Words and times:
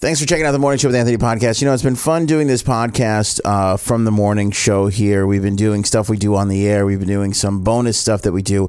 Thanks 0.00 0.20
for 0.20 0.26
checking 0.26 0.46
out 0.46 0.52
the 0.52 0.60
Morning 0.60 0.78
Show 0.78 0.86
with 0.86 0.94
Anthony 0.94 1.16
podcast. 1.16 1.60
You 1.60 1.66
know, 1.66 1.74
it's 1.74 1.82
been 1.82 1.96
fun 1.96 2.24
doing 2.24 2.46
this 2.46 2.62
podcast 2.62 3.40
uh, 3.44 3.76
from 3.76 4.04
the 4.04 4.12
morning 4.12 4.52
show 4.52 4.86
here. 4.86 5.26
We've 5.26 5.42
been 5.42 5.56
doing 5.56 5.82
stuff 5.82 6.08
we 6.08 6.16
do 6.16 6.36
on 6.36 6.46
the 6.46 6.68
air, 6.68 6.86
we've 6.86 7.00
been 7.00 7.08
doing 7.08 7.34
some 7.34 7.64
bonus 7.64 7.98
stuff 7.98 8.22
that 8.22 8.30
we 8.30 8.40
do 8.40 8.68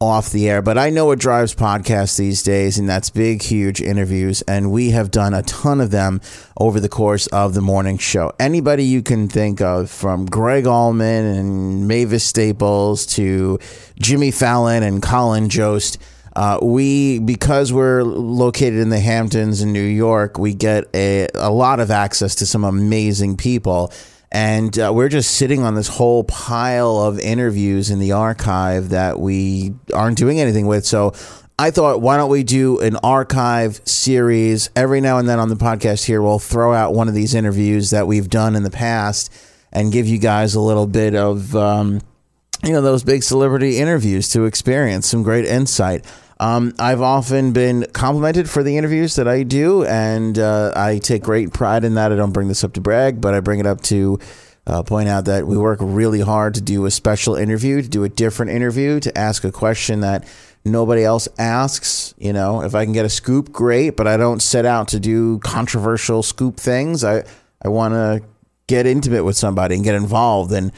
off 0.00 0.30
the 0.30 0.48
air. 0.48 0.62
But 0.62 0.78
I 0.78 0.88
know 0.88 1.04
what 1.04 1.18
drives 1.18 1.54
podcasts 1.54 2.16
these 2.16 2.42
days, 2.42 2.78
and 2.78 2.88
that's 2.88 3.10
big, 3.10 3.42
huge 3.42 3.82
interviews. 3.82 4.40
And 4.48 4.72
we 4.72 4.92
have 4.92 5.10
done 5.10 5.34
a 5.34 5.42
ton 5.42 5.78
of 5.78 5.90
them 5.90 6.22
over 6.56 6.80
the 6.80 6.88
course 6.88 7.26
of 7.26 7.52
the 7.52 7.60
morning 7.60 7.98
show. 7.98 8.32
Anybody 8.40 8.84
you 8.84 9.02
can 9.02 9.28
think 9.28 9.60
of, 9.60 9.90
from 9.90 10.24
Gregg 10.24 10.66
Allman 10.66 11.26
and 11.26 11.86
Mavis 11.86 12.24
Staples 12.24 13.04
to 13.08 13.58
Jimmy 14.00 14.30
Fallon 14.30 14.82
and 14.82 15.02
Colin 15.02 15.50
Jost. 15.50 15.98
Uh, 16.34 16.58
we 16.62 17.18
because 17.18 17.72
we're 17.72 18.02
located 18.02 18.78
in 18.78 18.88
the 18.88 19.00
Hamptons 19.00 19.60
in 19.60 19.72
New 19.72 19.82
York, 19.82 20.38
we 20.38 20.54
get 20.54 20.84
a, 20.94 21.28
a 21.34 21.50
lot 21.50 21.80
of 21.80 21.90
access 21.90 22.36
to 22.36 22.46
some 22.46 22.64
amazing 22.64 23.36
people. 23.36 23.92
And 24.30 24.78
uh, 24.78 24.90
we're 24.94 25.10
just 25.10 25.32
sitting 25.32 25.62
on 25.62 25.74
this 25.74 25.88
whole 25.88 26.24
pile 26.24 26.96
of 26.96 27.18
interviews 27.18 27.90
in 27.90 27.98
the 27.98 28.12
archive 28.12 28.88
that 28.88 29.20
we 29.20 29.74
aren't 29.92 30.16
doing 30.16 30.40
anything 30.40 30.66
with. 30.66 30.86
So 30.86 31.12
I 31.58 31.70
thought, 31.70 32.00
why 32.00 32.16
don't 32.16 32.30
we 32.30 32.42
do 32.42 32.80
an 32.80 32.96
archive 32.96 33.82
series 33.84 34.70
every 34.74 35.02
now 35.02 35.18
and 35.18 35.28
then 35.28 35.38
on 35.38 35.50
the 35.50 35.54
podcast 35.54 36.06
here? 36.06 36.22
We'll 36.22 36.38
throw 36.38 36.72
out 36.72 36.94
one 36.94 37.08
of 37.08 37.14
these 37.14 37.34
interviews 37.34 37.90
that 37.90 38.06
we've 38.06 38.30
done 38.30 38.56
in 38.56 38.62
the 38.62 38.70
past 38.70 39.30
and 39.70 39.92
give 39.92 40.06
you 40.06 40.16
guys 40.18 40.54
a 40.54 40.60
little 40.60 40.86
bit 40.86 41.14
of. 41.14 41.54
Um, 41.54 42.00
you 42.64 42.72
know 42.72 42.80
those 42.80 43.02
big 43.02 43.22
celebrity 43.22 43.78
interviews 43.78 44.28
to 44.30 44.44
experience 44.44 45.08
some 45.08 45.22
great 45.22 45.44
insight. 45.44 46.04
Um, 46.42 46.74
I've 46.76 47.00
often 47.00 47.52
been 47.52 47.86
complimented 47.92 48.50
for 48.50 48.64
the 48.64 48.76
interviews 48.76 49.14
that 49.14 49.28
I 49.28 49.44
do, 49.44 49.84
and 49.84 50.36
uh, 50.36 50.72
I 50.74 50.98
take 50.98 51.22
great 51.22 51.52
pride 51.52 51.84
in 51.84 51.94
that. 51.94 52.10
I 52.10 52.16
don't 52.16 52.32
bring 52.32 52.48
this 52.48 52.64
up 52.64 52.72
to 52.72 52.80
brag, 52.80 53.20
but 53.20 53.32
I 53.32 53.38
bring 53.38 53.60
it 53.60 53.66
up 53.66 53.80
to 53.82 54.18
uh, 54.66 54.82
point 54.82 55.08
out 55.08 55.26
that 55.26 55.46
we 55.46 55.56
work 55.56 55.78
really 55.80 56.20
hard 56.20 56.54
to 56.54 56.60
do 56.60 56.84
a 56.84 56.90
special 56.90 57.36
interview, 57.36 57.80
to 57.80 57.88
do 57.88 58.02
a 58.02 58.08
different 58.08 58.50
interview, 58.50 58.98
to 58.98 59.16
ask 59.16 59.44
a 59.44 59.52
question 59.52 60.00
that 60.00 60.26
nobody 60.64 61.04
else 61.04 61.28
asks. 61.38 62.12
You 62.18 62.32
know, 62.32 62.62
if 62.62 62.74
I 62.74 62.82
can 62.86 62.92
get 62.92 63.04
a 63.04 63.08
scoop, 63.08 63.52
great, 63.52 63.90
but 63.90 64.08
I 64.08 64.16
don't 64.16 64.42
set 64.42 64.66
out 64.66 64.88
to 64.88 64.98
do 64.98 65.38
controversial 65.44 66.24
scoop 66.24 66.56
things. 66.56 67.04
I 67.04 67.22
I 67.64 67.68
want 67.68 67.94
to 67.94 68.20
get 68.66 68.84
intimate 68.84 69.22
with 69.22 69.36
somebody 69.36 69.76
and 69.76 69.84
get 69.84 69.94
involved 69.94 70.50
and 70.50 70.72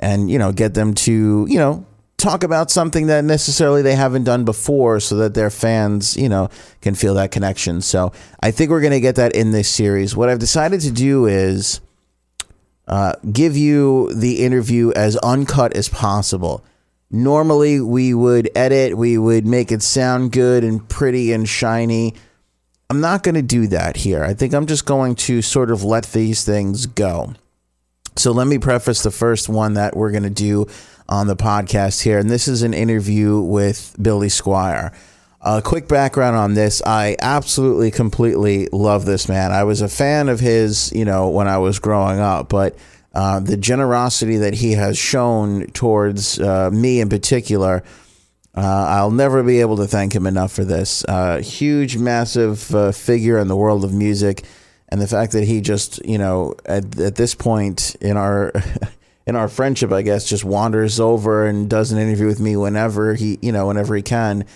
and 0.00 0.30
you 0.30 0.38
know 0.38 0.52
get 0.52 0.74
them 0.74 0.92
to 0.92 1.46
you 1.48 1.58
know 1.58 1.86
talk 2.18 2.42
about 2.42 2.70
something 2.70 3.06
that 3.06 3.24
necessarily 3.24 3.80
they 3.80 3.94
haven't 3.94 4.24
done 4.24 4.44
before 4.44 5.00
so 5.00 5.16
that 5.16 5.34
their 5.34 5.50
fans, 5.50 6.16
you 6.16 6.28
know, 6.28 6.50
can 6.82 6.94
feel 6.94 7.14
that 7.14 7.30
connection. 7.30 7.80
So 7.80 8.12
I 8.42 8.50
think 8.50 8.70
we're 8.70 8.80
going 8.80 8.92
to 8.92 9.00
get 9.00 9.14
that 9.14 9.34
in 9.34 9.52
this 9.52 9.68
series. 9.68 10.14
What 10.14 10.28
I've 10.28 10.40
decided 10.40 10.80
to 10.82 10.90
do 10.90 11.26
is 11.26 11.80
uh, 12.88 13.12
give 13.32 13.56
you 13.56 14.12
the 14.12 14.44
interview 14.44 14.92
as 14.92 15.16
uncut 15.18 15.74
as 15.74 15.88
possible. 15.88 16.64
Normally, 17.10 17.80
we 17.80 18.12
would 18.12 18.50
edit, 18.54 18.98
we 18.98 19.16
would 19.16 19.46
make 19.46 19.72
it 19.72 19.82
sound 19.82 20.32
good 20.32 20.64
and 20.64 20.86
pretty 20.88 21.32
and 21.32 21.48
shiny. 21.48 22.14
I'm 22.90 23.00
not 23.00 23.22
going 23.22 23.36
to 23.36 23.42
do 23.42 23.68
that 23.68 23.96
here. 23.96 24.24
I 24.24 24.34
think 24.34 24.54
I'm 24.54 24.66
just 24.66 24.84
going 24.84 25.14
to 25.14 25.40
sort 25.40 25.70
of 25.70 25.84
let 25.84 26.06
these 26.12 26.44
things 26.44 26.86
go. 26.86 27.34
So 28.18 28.32
let 28.32 28.46
me 28.48 28.58
preface 28.58 29.02
the 29.02 29.10
first 29.10 29.48
one 29.48 29.74
that 29.74 29.96
we're 29.96 30.10
going 30.10 30.24
to 30.24 30.30
do 30.30 30.66
on 31.08 31.28
the 31.28 31.36
podcast 31.36 32.02
here. 32.02 32.18
And 32.18 32.28
this 32.28 32.48
is 32.48 32.62
an 32.62 32.74
interview 32.74 33.40
with 33.40 33.94
Billy 34.00 34.28
Squier. 34.28 34.92
A 35.40 35.62
quick 35.62 35.86
background 35.86 36.36
on 36.36 36.54
this. 36.54 36.82
I 36.84 37.16
absolutely, 37.20 37.92
completely 37.92 38.68
love 38.72 39.04
this 39.04 39.28
man. 39.28 39.52
I 39.52 39.62
was 39.62 39.80
a 39.80 39.88
fan 39.88 40.28
of 40.28 40.40
his, 40.40 40.92
you 40.92 41.04
know, 41.04 41.28
when 41.28 41.46
I 41.46 41.58
was 41.58 41.78
growing 41.78 42.18
up, 42.18 42.48
but 42.48 42.76
uh, 43.14 43.38
the 43.38 43.56
generosity 43.56 44.36
that 44.38 44.54
he 44.54 44.72
has 44.72 44.98
shown 44.98 45.66
towards 45.68 46.40
uh, 46.40 46.70
me 46.72 47.00
in 47.00 47.08
particular, 47.08 47.84
uh, 48.56 48.60
I'll 48.60 49.12
never 49.12 49.44
be 49.44 49.60
able 49.60 49.76
to 49.76 49.86
thank 49.86 50.12
him 50.12 50.26
enough 50.26 50.52
for 50.52 50.64
this. 50.64 51.04
Uh, 51.04 51.38
huge, 51.38 51.96
massive 51.96 52.74
uh, 52.74 52.90
figure 52.90 53.38
in 53.38 53.46
the 53.46 53.56
world 53.56 53.84
of 53.84 53.94
music. 53.94 54.44
And 54.88 55.00
the 55.00 55.06
fact 55.06 55.32
that 55.32 55.44
he 55.44 55.60
just, 55.60 56.04
you 56.06 56.18
know, 56.18 56.54
at, 56.64 56.98
at 56.98 57.16
this 57.16 57.34
point 57.34 57.94
in 58.00 58.16
our 58.16 58.52
in 59.26 59.36
our 59.36 59.48
friendship, 59.48 59.92
I 59.92 60.02
guess, 60.02 60.26
just 60.26 60.44
wanders 60.44 60.98
over 60.98 61.46
and 61.46 61.68
does 61.68 61.92
an 61.92 61.98
interview 61.98 62.26
with 62.26 62.40
me 62.40 62.56
whenever 62.56 63.14
he, 63.14 63.38
you 63.42 63.52
know, 63.52 63.66
whenever 63.66 63.94
he 63.94 64.02
can. 64.02 64.46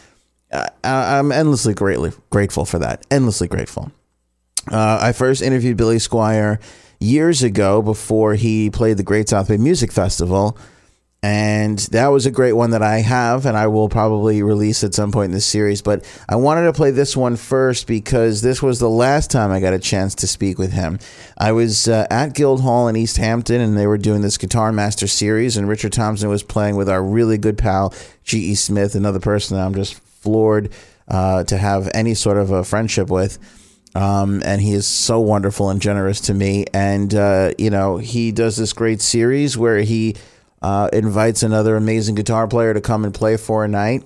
I, 0.51 1.19
am 1.19 1.33
endlessly 1.33 1.75
greatly 1.75 2.13
grateful 2.31 2.65
for 2.65 2.79
that. 2.79 3.07
Endlessly 3.11 3.49
grateful. 3.49 3.93
Uh, 4.71 4.99
I 5.01 5.13
first 5.13 5.43
interviewed 5.43 5.77
Billy 5.77 5.97
Squier 5.97 6.61
years 7.01 7.43
ago 7.43 7.83
before 7.83 8.35
he 8.35 8.71
played 8.71 8.97
the 8.97 9.03
Great 9.03 9.29
South 9.29 9.49
Bay 9.49 9.57
Music 9.57 9.93
Festival 9.93 10.57
and 11.25 11.79
that 11.93 12.09
was 12.09 12.27
a 12.27 12.33
great 12.33 12.55
one 12.55 12.71
that 12.71 12.83
I 12.83 12.99
have, 12.99 13.47
and 13.47 13.57
I 13.57 13.69
will 13.69 13.89
probably 13.89 14.43
release 14.43 14.83
at 14.83 14.93
some 14.93 15.13
point 15.13 15.27
in 15.27 15.31
this 15.31 15.47
series. 15.47 15.81
But 15.81 16.05
I 16.29 16.35
wanted 16.35 16.65
to 16.65 16.73
play 16.73 16.91
this 16.91 17.17
one 17.17 17.37
first 17.37 17.87
because 17.87 18.43
this 18.43 18.61
was 18.61 18.81
the 18.81 18.91
last 18.91 19.31
time 19.31 19.53
I 19.53 19.61
got 19.61 19.73
a 19.73 19.79
chance 19.79 20.17
to 20.17 20.27
speak 20.27 20.59
with 20.59 20.73
him. 20.73 20.99
I 21.39 21.53
was 21.53 21.87
uh, 21.87 22.09
at 22.11 22.35
Guildhall 22.35 22.89
in 22.89 22.97
East 22.97 23.19
Hampton, 23.19 23.61
and 23.61 23.79
they 23.79 23.87
were 23.87 23.99
doing 23.99 24.23
this 24.23 24.37
Guitar 24.37 24.73
Master 24.73 25.07
series, 25.07 25.57
and 25.57 25.69
Richard 25.69 25.93
Thompson 25.93 26.29
was 26.29 26.43
playing 26.43 26.75
with 26.75 26.89
our 26.89 27.03
really 27.03 27.39
good 27.39 27.57
pal 27.57 27.95
G.E. 28.25 28.57
Smith, 28.57 28.97
another 28.97 29.21
person 29.21 29.57
that 29.57 29.65
I'm 29.65 29.75
just 29.77 29.95
floored 29.95 30.73
uh, 31.07 31.45
to 31.45 31.57
have 31.57 31.89
any 31.95 32.15
sort 32.15 32.37
of 32.37 32.51
a 32.51 32.65
friendship 32.65 33.09
with. 33.09 33.39
Um, 33.95 34.43
and 34.45 34.61
he 34.61 34.73
is 34.73 34.87
so 34.87 35.21
wonderful 35.21 35.71
and 35.71 35.81
generous 35.81 36.21
to 36.23 36.35
me. 36.35 36.65
And, 36.73 37.15
uh, 37.15 37.53
you 37.59 37.71
know, 37.71 37.99
he 37.99 38.33
does 38.33 38.57
this 38.57 38.73
great 38.73 39.03
series 39.03 39.59
where 39.59 39.83
he 39.83 40.17
uh, 40.63 40.89
invites 40.93 41.43
another 41.43 41.77
amazing 41.77 42.15
guitar 42.15 42.47
player 42.47 42.73
to 42.73 42.81
come 42.81 43.05
and 43.05 43.13
play 43.13 43.37
for 43.37 43.65
a 43.65 43.69
night. 43.69 44.05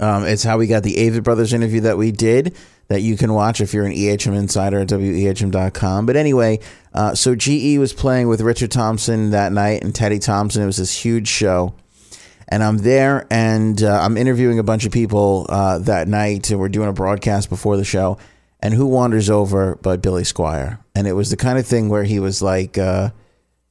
Um, 0.00 0.24
it's 0.24 0.42
how 0.42 0.58
we 0.58 0.66
got 0.66 0.82
the 0.82 0.94
Avett 0.94 1.22
Brothers 1.22 1.52
interview 1.52 1.80
that 1.82 1.98
we 1.98 2.10
did 2.10 2.56
that 2.88 3.00
you 3.00 3.16
can 3.16 3.32
watch 3.32 3.60
if 3.60 3.72
you're 3.72 3.84
an 3.84 3.92
EHM 3.92 4.36
insider 4.36 4.80
at 4.80 4.88
wehm.com. 4.88 6.06
But 6.06 6.16
anyway, 6.16 6.60
uh, 6.92 7.14
so 7.14 7.34
GE 7.34 7.78
was 7.78 7.92
playing 7.92 8.28
with 8.28 8.40
Richard 8.40 8.70
Thompson 8.70 9.30
that 9.30 9.52
night 9.52 9.82
and 9.82 9.94
Teddy 9.94 10.18
Thompson. 10.18 10.62
It 10.62 10.66
was 10.66 10.76
this 10.76 10.94
huge 10.94 11.28
show. 11.28 11.74
And 12.48 12.62
I'm 12.62 12.78
there 12.78 13.26
and 13.30 13.82
uh, 13.82 14.00
I'm 14.02 14.18
interviewing 14.18 14.58
a 14.58 14.62
bunch 14.62 14.84
of 14.84 14.92
people 14.92 15.46
uh, 15.48 15.78
that 15.80 16.06
night. 16.06 16.50
And 16.50 16.60
we're 16.60 16.68
doing 16.68 16.88
a 16.88 16.92
broadcast 16.92 17.48
before 17.48 17.78
the 17.78 17.84
show. 17.84 18.18
And 18.60 18.74
who 18.74 18.86
wanders 18.86 19.30
over 19.30 19.76
but 19.76 20.02
Billy 20.02 20.22
Squier? 20.22 20.78
And 20.94 21.06
it 21.06 21.14
was 21.14 21.30
the 21.30 21.36
kind 21.36 21.58
of 21.58 21.66
thing 21.66 21.88
where 21.88 22.04
he 22.04 22.20
was 22.20 22.42
like, 22.42 22.76
uh, 22.76 23.10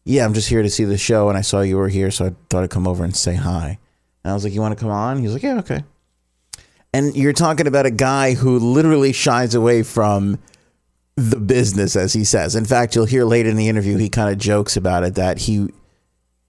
yeah, 0.04 0.26
I'm 0.26 0.34
just 0.34 0.50
here 0.50 0.64
to 0.64 0.70
see 0.70 0.84
the 0.84 0.98
show, 0.98 1.30
and 1.30 1.38
I 1.38 1.42
saw 1.42 1.62
you 1.62 1.78
were 1.78 1.90
here, 1.90 2.12
so 2.12 2.26
I 2.26 2.36
thought 2.50 2.64
I'd 2.64 2.70
come 2.70 2.88
over 2.88 3.04
and 3.04 3.16
say 3.16 3.36
hi. 3.36 3.78
And 4.24 4.32
I 4.32 4.34
was 4.34 4.44
like, 4.44 4.54
you 4.54 4.62
want 4.62 4.78
to 4.78 4.82
come 4.82 4.92
on? 4.92 5.18
He 5.18 5.24
was 5.24 5.34
like, 5.34 5.44
yeah, 5.44 5.60
okay. 5.60 5.84
And 6.94 7.16
you're 7.16 7.34
talking 7.34 7.68
about 7.68 7.86
a 7.86 7.92
guy 7.92 8.34
who 8.34 8.60
literally 8.60 9.14
shies 9.14 9.56
away 9.56 9.84
from 9.84 10.40
the 11.16 11.40
business, 11.40 11.96
as 11.96 12.14
he 12.14 12.24
says. 12.24 12.56
In 12.56 12.66
fact, 12.66 12.96
you'll 12.96 13.06
hear 13.06 13.26
later 13.26 13.50
in 13.50 13.56
the 13.56 13.70
interview 13.70 13.98
he 13.98 14.10
kind 14.10 14.32
of 14.32 14.38
jokes 14.38 14.76
about 14.76 15.04
it 15.04 15.16
that 15.16 15.40
he 15.40 15.70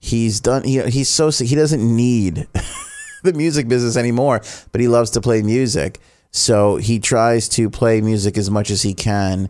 he's 0.00 0.40
done 0.40 0.64
he, 0.64 0.80
he's 0.90 1.08
so 1.08 1.30
he 1.30 1.54
doesn't 1.54 1.84
need 1.84 2.48
the 3.22 3.32
music 3.32 3.68
business 3.68 3.96
anymore, 3.96 4.40
but 4.72 4.80
he 4.80 4.88
loves 4.88 5.10
to 5.10 5.20
play 5.20 5.42
music. 5.42 6.00
So 6.30 6.76
he 6.76 6.98
tries 6.98 7.48
to 7.50 7.68
play 7.68 8.00
music 8.00 8.38
as 8.38 8.50
much 8.50 8.70
as 8.70 8.82
he 8.82 8.94
can 8.94 9.48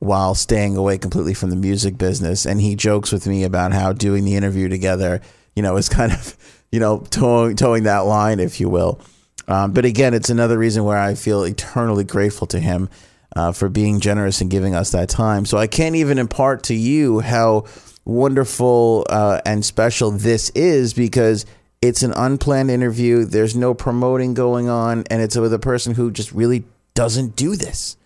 while 0.00 0.34
staying 0.34 0.76
away 0.76 0.98
completely 0.98 1.34
from 1.34 1.50
the 1.50 1.56
music 1.56 1.96
business. 1.96 2.46
And 2.46 2.60
he 2.60 2.74
jokes 2.74 3.12
with 3.12 3.26
me 3.26 3.44
about 3.44 3.72
how 3.72 3.92
doing 3.92 4.24
the 4.24 4.34
interview 4.34 4.68
together, 4.68 5.20
you 5.54 5.62
know, 5.62 5.76
is 5.76 5.88
kind 5.88 6.10
of, 6.10 6.36
you 6.72 6.80
know, 6.80 7.06
towing, 7.10 7.54
towing 7.54 7.84
that 7.84 8.00
line, 8.00 8.40
if 8.40 8.60
you 8.60 8.68
will. 8.68 9.00
Um, 9.46 9.72
but 9.72 9.84
again, 9.84 10.14
it's 10.14 10.30
another 10.30 10.58
reason 10.58 10.84
where 10.84 10.98
I 10.98 11.14
feel 11.14 11.44
eternally 11.44 12.04
grateful 12.04 12.46
to 12.48 12.58
him 12.58 12.88
uh, 13.36 13.52
for 13.52 13.68
being 13.68 14.00
generous 14.00 14.40
and 14.40 14.50
giving 14.50 14.74
us 14.74 14.90
that 14.92 15.10
time. 15.10 15.44
So 15.44 15.58
I 15.58 15.66
can't 15.66 15.96
even 15.96 16.18
impart 16.18 16.64
to 16.64 16.74
you 16.74 17.20
how 17.20 17.66
wonderful 18.06 19.06
uh, 19.10 19.40
and 19.44 19.64
special 19.64 20.12
this 20.12 20.50
is 20.50 20.94
because 20.94 21.44
it's 21.82 22.02
an 22.02 22.12
unplanned 22.12 22.70
interview. 22.70 23.24
There's 23.24 23.54
no 23.54 23.74
promoting 23.74 24.32
going 24.34 24.68
on, 24.68 25.04
and 25.10 25.20
it's 25.20 25.36
with 25.36 25.52
a 25.52 25.58
person 25.58 25.94
who 25.94 26.10
just 26.10 26.32
really 26.32 26.64
doesn't 26.94 27.36
do 27.36 27.54
this 27.56 27.96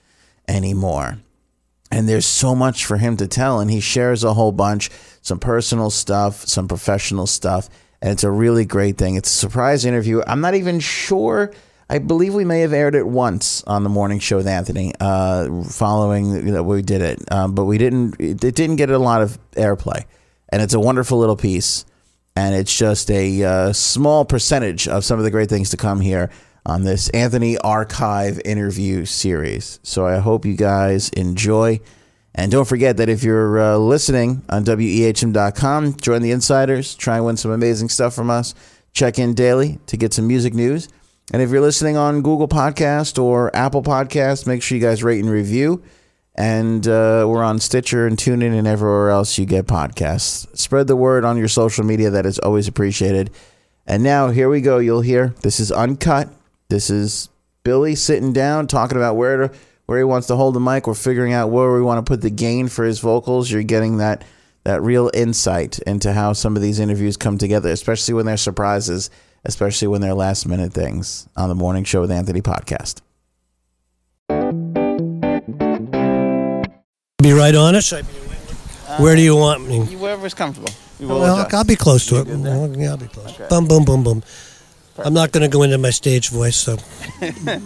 anymore 0.48 1.18
and 1.94 2.08
there's 2.08 2.26
so 2.26 2.54
much 2.54 2.84
for 2.84 2.96
him 2.96 3.16
to 3.16 3.26
tell 3.26 3.60
and 3.60 3.70
he 3.70 3.80
shares 3.80 4.24
a 4.24 4.34
whole 4.34 4.52
bunch 4.52 4.90
some 5.22 5.38
personal 5.38 5.90
stuff 5.90 6.46
some 6.46 6.68
professional 6.68 7.26
stuff 7.26 7.68
and 8.04 8.12
it's 8.12 8.22
a 8.22 8.30
really 8.30 8.66
great 8.66 8.98
thing. 8.98 9.14
It's 9.14 9.30
a 9.30 9.38
surprise 9.38 9.86
interview. 9.86 10.20
I'm 10.26 10.42
not 10.42 10.54
even 10.54 10.78
sure 10.78 11.52
i 11.88 11.98
believe 11.98 12.34
we 12.34 12.46
may 12.46 12.60
have 12.60 12.72
aired 12.72 12.94
it 12.94 13.06
once 13.06 13.62
on 13.64 13.82
the 13.82 13.90
morning 13.90 14.18
show 14.18 14.38
with 14.38 14.46
anthony 14.46 14.90
uh, 15.00 15.62
following 15.64 16.52
that 16.52 16.64
we 16.64 16.82
did 16.82 17.00
it. 17.00 17.32
Um, 17.32 17.54
but 17.54 17.64
we 17.64 17.78
didn't 17.78 18.16
it 18.18 18.40
didn't 18.40 18.76
get 18.76 18.90
a 18.90 18.98
lot 18.98 19.22
of 19.22 19.38
airplay. 19.52 20.04
And 20.50 20.60
it's 20.60 20.74
a 20.74 20.80
wonderful 20.80 21.18
little 21.18 21.36
piece 21.36 21.86
and 22.36 22.54
it's 22.54 22.76
just 22.76 23.10
a 23.10 23.42
uh, 23.42 23.72
small 23.72 24.26
percentage 24.26 24.86
of 24.86 25.02
some 25.02 25.18
of 25.18 25.24
the 25.24 25.30
great 25.30 25.48
things 25.48 25.70
to 25.70 25.78
come 25.78 26.00
here 26.00 26.30
on 26.66 26.84
this 26.84 27.08
Anthony 27.10 27.58
Archive 27.58 28.40
interview 28.44 29.04
series. 29.04 29.80
So 29.82 30.06
I 30.06 30.18
hope 30.18 30.44
you 30.44 30.56
guys 30.56 31.10
enjoy. 31.10 31.80
And 32.34 32.50
don't 32.50 32.66
forget 32.66 32.96
that 32.96 33.08
if 33.08 33.22
you're 33.22 33.60
uh, 33.60 33.76
listening 33.76 34.42
on 34.48 34.64
WEHM.com, 34.64 35.96
join 35.96 36.22
the 36.22 36.32
insiders, 36.32 36.94
try 36.94 37.16
and 37.16 37.26
win 37.26 37.36
some 37.36 37.50
amazing 37.50 37.90
stuff 37.90 38.14
from 38.14 38.30
us. 38.30 38.54
Check 38.92 39.18
in 39.18 39.34
daily 39.34 39.78
to 39.86 39.96
get 39.96 40.12
some 40.12 40.26
music 40.26 40.54
news. 40.54 40.88
And 41.32 41.40
if 41.40 41.50
you're 41.50 41.60
listening 41.60 41.96
on 41.96 42.22
Google 42.22 42.48
Podcast 42.48 43.22
or 43.22 43.54
Apple 43.54 43.82
Podcast, 43.82 44.46
make 44.46 44.62
sure 44.62 44.76
you 44.76 44.82
guys 44.82 45.02
rate 45.02 45.20
and 45.20 45.30
review. 45.30 45.82
And 46.36 46.86
uh, 46.86 47.24
we're 47.28 47.44
on 47.44 47.60
Stitcher 47.60 48.06
and 48.06 48.16
TuneIn 48.16 48.56
and 48.58 48.66
everywhere 48.66 49.10
else 49.10 49.38
you 49.38 49.46
get 49.46 49.66
podcasts. 49.66 50.56
Spread 50.56 50.88
the 50.88 50.96
word 50.96 51.24
on 51.24 51.36
your 51.36 51.48
social 51.48 51.84
media. 51.84 52.10
That 52.10 52.26
is 52.26 52.38
always 52.40 52.66
appreciated. 52.66 53.30
And 53.86 54.02
now 54.02 54.30
here 54.30 54.48
we 54.48 54.60
go. 54.60 54.78
You'll 54.78 55.02
hear 55.02 55.34
this 55.42 55.60
is 55.60 55.70
uncut. 55.70 56.28
This 56.68 56.90
is 56.90 57.28
Billy 57.62 57.94
sitting 57.94 58.32
down 58.32 58.66
talking 58.66 58.96
about 58.96 59.16
where 59.16 59.48
to 59.48 59.54
where 59.86 59.98
he 59.98 60.04
wants 60.04 60.26
to 60.28 60.36
hold 60.36 60.54
the 60.54 60.60
mic. 60.60 60.86
We're 60.86 60.94
figuring 60.94 61.32
out 61.32 61.50
where 61.50 61.72
we 61.72 61.82
want 61.82 62.04
to 62.04 62.10
put 62.10 62.20
the 62.22 62.30
gain 62.30 62.68
for 62.68 62.84
his 62.84 63.00
vocals. 63.00 63.50
You're 63.50 63.62
getting 63.62 63.98
that 63.98 64.24
that 64.64 64.80
real 64.82 65.10
insight 65.12 65.78
into 65.80 66.12
how 66.14 66.32
some 66.32 66.56
of 66.56 66.62
these 66.62 66.80
interviews 66.80 67.16
come 67.18 67.36
together, 67.36 67.68
especially 67.70 68.14
when 68.14 68.24
they're 68.24 68.36
surprises, 68.38 69.10
especially 69.44 69.88
when 69.88 70.00
they're 70.00 70.14
last 70.14 70.46
minute 70.48 70.72
things 70.72 71.28
on 71.36 71.50
the 71.50 71.54
morning 71.54 71.84
show 71.84 72.00
with 72.00 72.10
Anthony 72.10 72.40
podcast. 72.40 73.02
Be 77.22 77.32
right 77.32 77.54
on 77.54 77.74
it. 77.74 77.82
Should 77.82 77.98
I 77.98 78.02
be- 78.02 79.02
Where 79.02 79.16
do 79.16 79.22
you 79.22 79.36
want 79.36 79.66
me? 79.68 79.80
Wherever's 79.96 80.34
comfortable. 80.34 80.70
Well, 81.00 81.46
I'll 81.52 81.64
be 81.64 81.76
close 81.76 82.06
to 82.06 82.20
it. 82.20 82.26
Well, 82.28 82.74
Yeah, 82.78 82.90
I'll 82.92 82.96
be 82.96 83.06
close. 83.06 83.32
Boom, 83.48 83.66
boom, 83.66 83.84
boom, 83.84 84.02
boom. 84.04 84.22
I'm 84.98 85.14
not 85.14 85.32
going 85.32 85.42
to 85.42 85.48
go 85.48 85.62
into 85.62 85.78
my 85.78 85.90
stage 85.90 86.28
voice, 86.30 86.56
so 86.56 86.76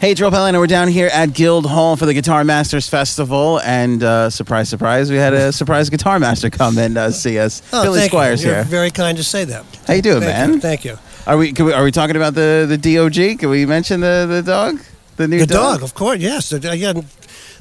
Hey, 0.00 0.12
it's 0.12 0.20
Joe 0.20 0.30
Pellino. 0.30 0.58
We're 0.60 0.68
down 0.68 0.86
here 0.88 1.08
at 1.12 1.32
Guild 1.34 1.66
Hall 1.66 1.96
for 1.96 2.06
the 2.06 2.14
Guitar 2.14 2.44
Masters 2.44 2.88
Festival, 2.88 3.60
and 3.64 4.02
uh, 4.02 4.30
surprise, 4.30 4.68
surprise, 4.68 5.10
we 5.10 5.16
had 5.16 5.34
a 5.34 5.52
surprise 5.52 5.90
guitar 5.90 6.20
master 6.20 6.50
come 6.50 6.78
and 6.78 6.96
uh, 6.96 7.10
see 7.10 7.36
us. 7.38 7.62
Oh, 7.72 7.82
Billy 7.82 8.00
thank 8.00 8.10
Squires 8.12 8.42
you. 8.42 8.50
You're 8.50 8.56
here. 8.58 8.64
very 8.64 8.90
kind 8.92 9.16
to 9.18 9.24
say 9.24 9.44
that. 9.46 9.64
How 9.88 9.94
you 9.94 10.02
doing, 10.02 10.20
Thank 10.20 10.32
man? 10.32 10.52
you. 10.54 10.60
Thank 10.60 10.84
you. 10.84 10.98
Are 11.26 11.36
we, 11.36 11.52
can 11.52 11.66
we 11.66 11.72
are 11.72 11.82
we 11.82 11.90
talking 11.90 12.14
about 12.16 12.34
the 12.34 12.64
the 12.68 12.78
DOG? 12.78 13.40
Can 13.40 13.50
we 13.50 13.66
mention 13.66 14.00
the 14.00 14.26
the 14.28 14.42
dog? 14.42 14.78
The 15.16 15.26
new 15.26 15.40
The 15.40 15.46
dog, 15.46 15.82
of 15.82 15.94
course, 15.94 16.20
yes. 16.20 16.52
Again, 16.52 17.04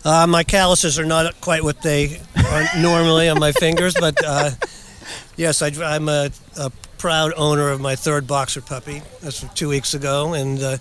uh, 0.06 0.28
my 0.28 0.44
calluses 0.44 1.00
are 1.00 1.06
not 1.06 1.42
quite 1.42 1.64
what 1.64 1.82
they 1.82 2.20
are 2.52 2.66
normally 2.78 3.30
on 3.30 3.40
my 3.40 3.52
fingers, 3.52 3.96
but 4.00 4.16
uh, 4.24 4.52
yes, 5.38 5.64
I, 5.64 5.72
I'm 5.84 6.08
a, 6.08 6.30
a 6.58 6.72
proud 6.98 7.34
owner 7.38 7.70
of 7.70 7.80
my 7.82 7.96
third 7.96 8.28
boxer 8.28 8.62
puppy. 8.62 9.02
That's 9.22 9.40
from 9.40 9.50
two 9.56 9.70
weeks 9.70 9.94
ago, 9.94 10.34
and 10.34 10.62
uh, 10.62 10.78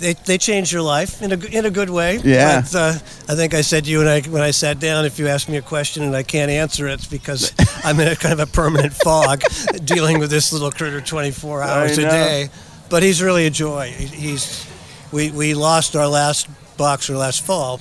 they 0.00 0.14
they 0.26 0.38
changed 0.38 0.72
your 0.72 0.82
life 0.82 1.22
in 1.22 1.32
a 1.32 1.36
in 1.46 1.64
a 1.66 1.70
good 1.70 1.90
way. 1.90 2.18
Yeah. 2.24 2.60
But, 2.62 2.74
uh, 2.74 2.92
I 3.28 3.34
think 3.36 3.54
I 3.54 3.60
said 3.62 3.84
to 3.84 3.90
you 3.90 3.98
when 3.98 4.08
I 4.08 4.20
when 4.22 4.42
I 4.42 4.50
sat 4.50 4.80
down, 4.80 5.04
if 5.04 5.18
you 5.18 5.28
ask 5.28 5.48
me 5.48 5.56
a 5.56 5.62
question 5.62 6.02
and 6.02 6.16
I 6.16 6.22
can't 6.22 6.50
answer 6.50 6.88
it, 6.88 6.94
it's 6.94 7.06
because 7.06 7.52
I'm 7.84 7.98
in 8.00 8.08
a 8.08 8.16
kind 8.16 8.32
of 8.32 8.40
a 8.40 8.50
permanent 8.50 8.92
fog, 8.92 9.42
dealing 9.84 10.18
with 10.18 10.30
this 10.30 10.52
little 10.52 10.70
critter 10.72 11.00
24 11.00 11.62
hours 11.62 11.98
a 11.98 12.02
day. 12.02 12.48
But 12.90 13.02
he's 13.02 13.22
really 13.22 13.46
a 13.46 13.50
joy. 13.50 13.90
He- 13.96 14.06
He's 14.30 14.66
we 15.12 15.30
we 15.30 15.54
lost 15.54 15.94
our 15.96 16.08
last 16.08 16.48
boxer 16.76 17.16
last 17.16 17.42
fall, 17.44 17.80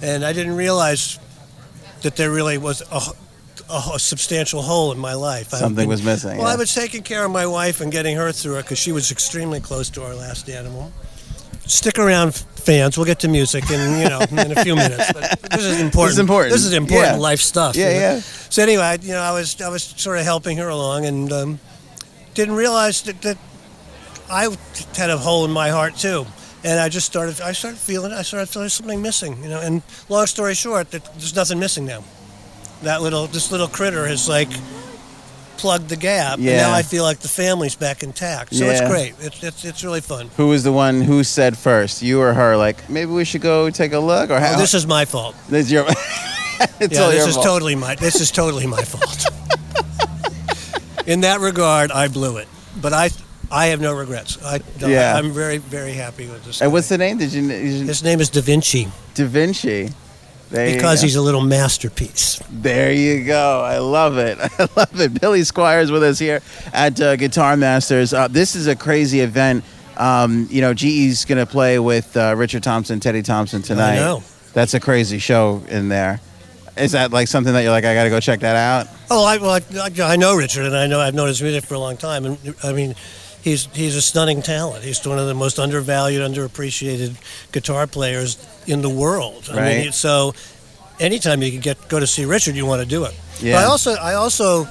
and 0.00 0.24
I 0.24 0.32
didn't 0.32 0.56
realize 0.56 1.18
that 2.02 2.16
there 2.16 2.30
really 2.30 2.56
was 2.58 2.80
a, 2.90 3.00
a, 3.70 3.82
a 3.94 3.98
substantial 3.98 4.62
hole 4.62 4.92
in 4.92 4.98
my 4.98 5.14
life. 5.14 5.48
Something 5.50 5.74
been- 5.84 5.88
was 5.88 6.02
missing, 6.02 6.38
Well, 6.38 6.46
yeah. 6.48 6.54
I 6.54 6.56
was 6.56 6.74
taking 6.74 7.02
care 7.02 7.24
of 7.24 7.30
my 7.30 7.46
wife 7.46 7.80
and 7.80 7.90
getting 7.92 8.16
her 8.16 8.32
through 8.32 8.58
it 8.58 8.62
because 8.62 8.78
she 8.78 8.92
was 8.92 9.10
extremely 9.10 9.60
close 9.60 9.90
to 9.90 10.02
our 10.04 10.14
last 10.14 10.48
animal. 10.48 10.92
Stick 11.66 11.98
around, 11.98 12.34
fans. 12.34 12.96
We'll 12.96 13.06
get 13.06 13.20
to 13.20 13.28
music 13.28 13.70
in 13.70 13.98
you 14.00 14.08
know 14.08 14.20
in 14.30 14.52
a 14.58 14.62
few 14.64 14.74
minutes. 14.74 15.12
But 15.12 15.40
this 15.52 15.64
is 15.64 15.80
important. 15.80 15.92
This 16.08 16.12
is 16.12 16.18
important. 16.18 16.52
This 16.52 16.64
is 16.64 16.72
important 16.74 17.14
Yeah. 17.14 17.20
life 17.20 17.40
stuff. 17.40 17.76
Yeah, 17.76 17.88
you 17.88 17.94
know? 17.94 18.00
yeah. 18.00 18.20
So 18.20 18.62
anyway, 18.62 18.82
I- 18.82 18.98
you 19.00 19.12
know, 19.12 19.20
I 19.20 19.32
was 19.32 19.60
I 19.60 19.68
was 19.68 19.82
sort 19.96 20.18
of 20.18 20.24
helping 20.24 20.58
her 20.58 20.68
along 20.68 21.06
and 21.06 21.32
um, 21.32 21.60
didn't 22.34 22.56
realize 22.56 23.02
that, 23.02 23.22
that 23.22 23.38
I 24.28 24.48
had 24.96 25.10
a 25.10 25.16
hole 25.18 25.44
in 25.44 25.50
my 25.52 25.68
heart 25.70 25.96
too. 25.96 26.26
And 26.64 26.78
I 26.78 26.88
just 26.88 27.06
started. 27.06 27.40
I 27.40 27.52
started 27.52 27.78
feeling. 27.78 28.12
I 28.12 28.22
started 28.22 28.48
feeling 28.48 28.68
something 28.68 29.00
missing. 29.02 29.42
You 29.42 29.48
know. 29.48 29.60
And 29.60 29.82
long 30.08 30.26
story 30.26 30.54
short, 30.54 30.90
that 30.90 31.04
there's 31.14 31.34
nothing 31.34 31.58
missing 31.58 31.86
now. 31.86 32.02
That 32.82 33.02
little, 33.02 33.26
this 33.26 33.50
little 33.52 33.68
critter 33.68 34.06
has 34.06 34.28
like 34.28 34.48
plugged 35.56 35.88
the 35.88 35.96
gap. 35.96 36.38
And 36.38 36.46
now 36.46 36.72
I 36.72 36.82
feel 36.82 37.04
like 37.04 37.18
the 37.20 37.28
family's 37.28 37.76
back 37.76 38.02
intact. 38.02 38.54
So 38.54 38.64
Yeah. 38.64 38.72
it's 38.72 38.80
great. 38.90 39.14
It's, 39.20 39.42
it's 39.42 39.64
it's 39.64 39.84
really 39.84 40.00
fun. 40.00 40.28
Who 40.36 40.48
was 40.48 40.64
the 40.64 40.72
one 40.72 41.00
who 41.02 41.22
said 41.24 41.56
first, 41.56 42.02
you 42.02 42.20
or 42.20 42.34
her? 42.34 42.56
Like 42.56 42.88
maybe 42.90 43.12
we 43.12 43.24
should 43.24 43.40
go 43.42 43.70
take 43.70 43.92
a 43.92 44.00
look, 44.00 44.30
or 44.30 44.40
how? 44.40 44.54
Oh, 44.56 44.58
this 44.58 44.74
is 44.74 44.86
my 44.86 45.04
fault. 45.04 45.36
this 45.48 45.66
is 45.66 45.72
your. 45.72 45.84
it's 46.80 46.98
yeah, 46.98 47.08
this 47.10 47.26
is 47.26 47.34
fault. 47.34 47.46
totally 47.46 47.74
my. 47.76 47.94
This 47.94 48.20
is 48.20 48.30
totally 48.32 48.66
my 48.66 48.82
fault. 48.92 49.24
In 51.06 51.20
that 51.22 51.40
regard, 51.40 51.90
I 51.92 52.08
blew 52.08 52.36
it. 52.38 52.48
But 52.80 52.92
I, 52.92 53.10
I 53.50 53.66
have 53.66 53.80
no 53.80 53.92
regrets. 53.92 54.38
I, 54.44 54.60
Yeah. 54.78 55.16
I'm 55.16 55.32
very, 55.32 55.58
very 55.58 55.92
happy 55.92 56.26
with 56.28 56.44
this. 56.44 56.60
And 56.60 56.70
guy. 56.70 56.72
what's 56.72 56.88
the 56.88 56.96
name? 56.98 57.18
Did 57.18 57.32
you? 57.32 57.46
did 57.48 57.60
you 57.64 57.84
His 57.86 58.02
name 58.02 58.20
is 58.20 58.30
Da 58.30 58.40
Vinci 58.40 58.88
Da 59.14 59.26
Vinci. 59.26 59.90
There 60.52 60.74
because 60.74 61.00
he's 61.00 61.16
a 61.16 61.22
little 61.22 61.40
masterpiece. 61.40 62.38
There 62.50 62.92
you 62.92 63.24
go. 63.24 63.62
I 63.62 63.78
love 63.78 64.18
it. 64.18 64.38
I 64.58 64.68
love 64.76 65.00
it. 65.00 65.18
Billy 65.18 65.44
Squier's 65.44 65.90
with 65.90 66.02
us 66.02 66.18
here 66.18 66.42
at 66.74 67.00
uh, 67.00 67.16
Guitar 67.16 67.56
Masters. 67.56 68.12
Uh, 68.12 68.28
this 68.28 68.54
is 68.54 68.66
a 68.66 68.76
crazy 68.76 69.20
event. 69.20 69.64
Um, 69.96 70.46
you 70.50 70.60
know, 70.60 70.74
GE's 70.74 71.24
going 71.24 71.38
to 71.38 71.50
play 71.50 71.78
with 71.78 72.14
uh, 72.18 72.34
Richard 72.36 72.62
Thompson, 72.62 73.00
Teddy 73.00 73.22
Thompson 73.22 73.62
tonight. 73.62 73.96
know. 73.96 74.22
That's 74.52 74.74
a 74.74 74.80
crazy 74.80 75.18
show 75.18 75.62
in 75.68 75.88
there. 75.88 76.20
Is 76.76 76.92
that 76.92 77.12
like 77.12 77.28
something 77.28 77.54
that 77.54 77.62
you're 77.62 77.70
like, 77.70 77.84
I 77.84 77.94
got 77.94 78.04
to 78.04 78.10
go 78.10 78.20
check 78.20 78.40
that 78.40 78.56
out? 78.56 78.94
Oh, 79.10 79.24
I, 79.24 79.38
well, 79.38 79.52
I, 79.52 80.12
I 80.12 80.16
know 80.16 80.36
Richard, 80.36 80.66
and 80.66 80.76
I 80.76 80.86
know 80.86 81.00
I've 81.00 81.14
known 81.14 81.28
his 81.28 81.40
music 81.40 81.64
for 81.64 81.74
a 81.74 81.78
long 81.78 81.96
time, 81.96 82.26
and 82.26 82.54
I 82.62 82.72
mean, 82.72 82.94
he's 83.42 83.66
he's 83.74 83.96
a 83.96 84.02
stunning 84.02 84.42
talent. 84.42 84.84
He's 84.84 85.04
one 85.06 85.18
of 85.18 85.26
the 85.26 85.34
most 85.34 85.58
undervalued, 85.58 86.22
underappreciated 86.22 87.14
guitar 87.52 87.86
players 87.86 88.36
in 88.66 88.82
the 88.82 88.88
world. 88.90 89.48
I 89.52 89.56
Right. 89.56 89.82
mean, 89.84 89.92
so 89.92 90.34
anytime 91.00 91.42
you 91.42 91.50
can 91.50 91.60
get 91.60 91.88
go 91.88 92.00
to 92.00 92.06
see 92.06 92.24
Richard, 92.24 92.54
you 92.56 92.66
want 92.66 92.82
to 92.82 92.88
do 92.88 93.04
it. 93.04 93.14
Yeah. 93.40 93.56
But 93.56 93.64
I 93.64 93.64
also 93.66 93.92
I 93.94 94.14
also 94.14 94.64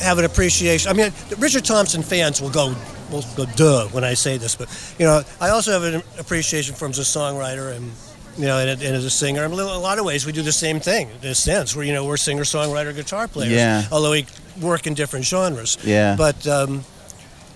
have 0.00 0.18
an 0.18 0.24
appreciation. 0.24 0.90
I 0.90 0.94
mean, 0.94 1.12
Richard 1.38 1.64
Thompson 1.64 2.02
fans 2.02 2.40
will 2.40 2.50
go 2.50 2.74
will 3.10 3.24
go 3.36 3.46
duh 3.56 3.86
when 3.92 4.02
I 4.04 4.14
say 4.14 4.36
this, 4.38 4.56
but 4.56 4.68
you 4.98 5.06
know, 5.06 5.22
I 5.40 5.50
also 5.50 5.72
have 5.72 5.82
an 5.84 6.02
appreciation 6.18 6.74
for 6.74 6.86
him 6.86 6.90
as 6.90 6.98
a 6.98 7.02
songwriter 7.02 7.74
and. 7.76 7.90
You 8.38 8.44
know, 8.44 8.58
and, 8.58 8.68
and 8.82 8.94
as 8.94 9.06
a 9.06 9.08
singer, 9.08 9.46
in 9.46 9.52
a 9.52 9.54
lot 9.78 9.98
of 9.98 10.04
ways, 10.04 10.26
we 10.26 10.32
do 10.32 10.42
the 10.42 10.52
same 10.52 10.78
thing. 10.78 11.08
In 11.22 11.28
a 11.28 11.34
sense, 11.34 11.74
where 11.74 11.86
you 11.86 11.94
know 11.94 12.04
we're 12.04 12.18
singer, 12.18 12.42
songwriter, 12.42 12.94
guitar 12.94 13.28
players. 13.28 13.50
Yeah. 13.54 13.84
Although 13.90 14.10
we 14.10 14.26
work 14.60 14.86
in 14.86 14.92
different 14.92 15.24
genres. 15.24 15.78
Yeah. 15.82 16.16
But 16.18 16.46
um, 16.46 16.84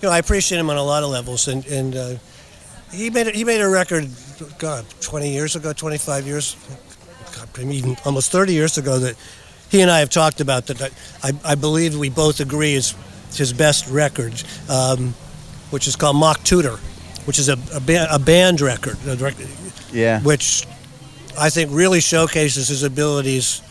you 0.01 0.07
know, 0.07 0.13
I 0.13 0.17
appreciate 0.19 0.57
him 0.59 0.69
on 0.69 0.77
a 0.77 0.83
lot 0.83 1.03
of 1.03 1.09
levels, 1.09 1.47
and 1.47 1.65
and 1.67 1.95
uh, 1.95 2.15
he 2.91 3.09
made 3.09 3.27
a, 3.27 3.31
he 3.31 3.43
made 3.43 3.61
a 3.61 3.69
record, 3.69 4.09
God, 4.57 4.85
20 5.01 5.31
years 5.31 5.55
ago, 5.55 5.73
25 5.73 6.25
years, 6.25 6.55
God, 7.35 7.59
even 7.59 7.95
almost 8.05 8.31
30 8.31 8.53
years 8.53 8.77
ago 8.77 8.99
that 8.99 9.15
he 9.69 9.81
and 9.81 9.89
I 9.89 9.99
have 9.99 10.09
talked 10.09 10.41
about 10.41 10.67
that. 10.67 10.77
that 10.79 10.91
I, 11.23 11.31
I 11.45 11.55
believe 11.55 11.97
we 11.97 12.09
both 12.09 12.39
agree 12.39 12.73
is 12.73 12.93
his 13.33 13.53
best 13.53 13.87
record, 13.89 14.33
um, 14.69 15.13
which 15.69 15.87
is 15.87 15.95
called 15.95 16.17
Mock 16.17 16.43
Tudor, 16.43 16.77
which 17.25 17.39
is 17.39 17.47
a, 17.47 17.57
a, 17.73 17.79
band, 17.79 18.09
a 18.11 18.19
band 18.19 18.59
record, 18.59 18.97
a 19.07 19.15
record, 19.15 19.47
Yeah. 19.93 20.19
which 20.21 20.67
I 21.39 21.49
think 21.49 21.69
really 21.71 22.01
showcases 22.01 22.67
his 22.67 22.83
abilities 22.83 23.61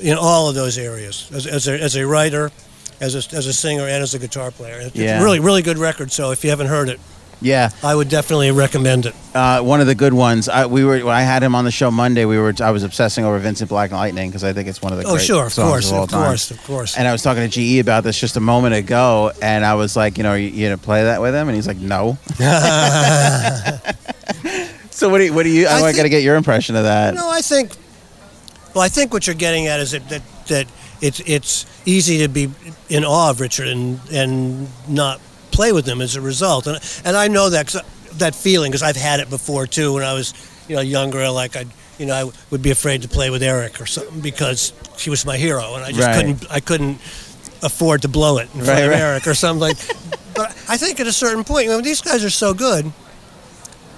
in 0.00 0.16
all 0.18 0.48
of 0.48 0.56
those 0.56 0.76
areas 0.78 1.30
as, 1.32 1.46
as, 1.46 1.68
a, 1.68 1.80
as 1.80 1.94
a 1.94 2.04
writer, 2.04 2.50
as 3.04 3.14
a, 3.14 3.36
as 3.36 3.46
a 3.46 3.52
singer, 3.52 3.82
and 3.82 4.02
as 4.02 4.14
a 4.14 4.18
guitar 4.18 4.50
player. 4.50 4.78
It's 4.80 4.96
Yeah. 4.96 5.20
a 5.20 5.24
really, 5.24 5.38
really 5.40 5.62
good 5.62 5.78
record. 5.78 6.10
So 6.10 6.30
if 6.32 6.42
you 6.44 6.50
haven't 6.50 6.66
heard 6.68 6.88
it, 6.88 6.98
Yeah. 7.40 7.68
I 7.82 7.94
would 7.94 8.08
definitely 8.08 8.50
recommend 8.52 9.04
it. 9.06 9.14
Uh, 9.34 9.60
one 9.60 9.80
of 9.82 9.86
the 9.86 9.94
good 9.94 10.14
ones. 10.14 10.48
I, 10.48 10.64
we 10.66 10.82
were 10.84 10.98
when 11.00 11.14
I 11.14 11.22
had 11.22 11.42
him 11.42 11.54
on 11.54 11.64
the 11.64 11.70
show 11.70 11.90
Monday. 11.90 12.24
We 12.24 12.38
were 12.38 12.54
I 12.60 12.70
was 12.70 12.82
obsessing 12.84 13.24
over 13.26 13.38
Vincent 13.38 13.68
Black 13.68 13.90
Lightning 13.92 14.30
because 14.30 14.44
I 14.44 14.52
think 14.54 14.68
it's 14.68 14.80
one 14.80 14.92
of 14.92 14.98
the 14.98 15.04
Oh, 15.06 15.18
sure, 15.18 15.46
of 15.46 15.54
course, 15.54 15.90
of 15.92 15.98
of 16.04 16.10
course, 16.10 16.50
of 16.50 16.62
course. 16.64 16.96
And 16.96 17.06
I 17.06 17.12
was 17.12 17.20
talking 17.22 17.42
to 17.42 17.48
GE 17.48 17.80
about 17.80 18.04
this 18.04 18.18
just 18.18 18.36
a 18.36 18.40
moment 18.40 18.74
ago, 18.76 19.32
and 19.42 19.64
I 19.64 19.74
was 19.74 19.94
like, 19.96 20.16
you 20.16 20.22
know, 20.24 20.30
are 20.30 20.38
you, 20.38 20.48
you 20.48 20.66
gonna 20.66 20.78
play 20.78 21.04
that 21.04 21.20
with 21.20 21.34
him? 21.34 21.48
And 21.48 21.56
he's 21.56 21.66
like, 21.66 21.76
no. 21.78 22.16
so 24.90 25.08
what 25.08 25.18
do 25.18 25.24
you? 25.24 25.34
What 25.34 25.42
do 25.42 25.50
you? 25.50 25.66
I, 25.66 25.80
I 25.80 25.88
I 25.88 25.92
got 25.92 26.04
to 26.04 26.08
get 26.08 26.22
your 26.22 26.36
impression 26.36 26.76
of 26.76 26.84
that. 26.84 27.14
No, 27.14 27.28
I 27.28 27.40
think. 27.42 27.72
Well, 28.74 28.82
I 28.82 28.88
think 28.88 29.12
what 29.12 29.26
you're 29.26 29.36
getting 29.36 29.66
at 29.66 29.80
is 29.80 29.90
that 29.92 30.08
that, 30.08 30.22
that 30.48 30.66
it's 31.04 31.20
it's 31.26 31.66
easy 31.86 32.18
to 32.18 32.28
be 32.28 32.50
in 32.88 33.04
awe 33.04 33.30
of 33.30 33.40
Richard 33.40 33.68
and 33.68 34.00
and 34.12 34.68
not 34.88 35.20
play 35.50 35.70
with 35.72 35.86
him 35.86 36.00
as 36.00 36.16
a 36.16 36.20
result. 36.20 36.66
And 36.66 36.78
and 37.04 37.16
I 37.16 37.28
know 37.28 37.50
that 37.50 37.66
'cause 37.68 37.82
that 38.18 38.34
feeling 38.34 38.70
because 38.70 38.82
I've 38.82 38.96
had 39.10 39.20
it 39.20 39.28
before 39.30 39.66
too. 39.66 39.92
When 39.94 40.02
I 40.04 40.14
was 40.14 40.32
you 40.68 40.76
know 40.76 40.82
younger, 40.82 41.28
like 41.30 41.56
I 41.56 41.64
you 41.98 42.06
know 42.06 42.14
I 42.14 42.32
would 42.50 42.62
be 42.62 42.70
afraid 42.70 43.02
to 43.02 43.08
play 43.08 43.30
with 43.30 43.42
Eric 43.42 43.80
or 43.80 43.86
something 43.86 44.20
because 44.20 44.72
he 44.98 45.10
was 45.10 45.24
my 45.26 45.36
hero, 45.36 45.74
and 45.74 45.84
I 45.84 45.90
just 45.92 46.00
Right. 46.06 46.16
couldn't 46.16 46.46
I 46.50 46.60
couldn't 46.60 46.98
afford 47.62 48.02
to 48.02 48.08
blow 48.08 48.38
it 48.38 48.48
in 48.54 48.60
front 48.64 48.68
Right, 48.68 48.82
of 48.84 48.90
right. 48.90 49.00
Eric 49.00 49.26
or 49.26 49.34
something 49.34 49.60
like. 49.68 49.78
But 50.34 50.50
I 50.68 50.76
think 50.76 50.98
at 50.98 51.06
a 51.06 51.12
certain 51.12 51.44
point, 51.44 51.68
when 51.68 51.82
these 51.84 52.00
guys 52.02 52.24
are 52.24 52.30
so 52.44 52.54
good, 52.54 52.90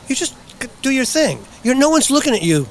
you 0.07 0.15
just 0.15 0.35
do 0.83 0.91
your 0.91 1.07
thing. 1.07 1.39
You're 1.65 1.75
no 1.75 1.89
one's 1.89 2.11
looking 2.11 2.35
at 2.35 2.43
you. 2.43 2.69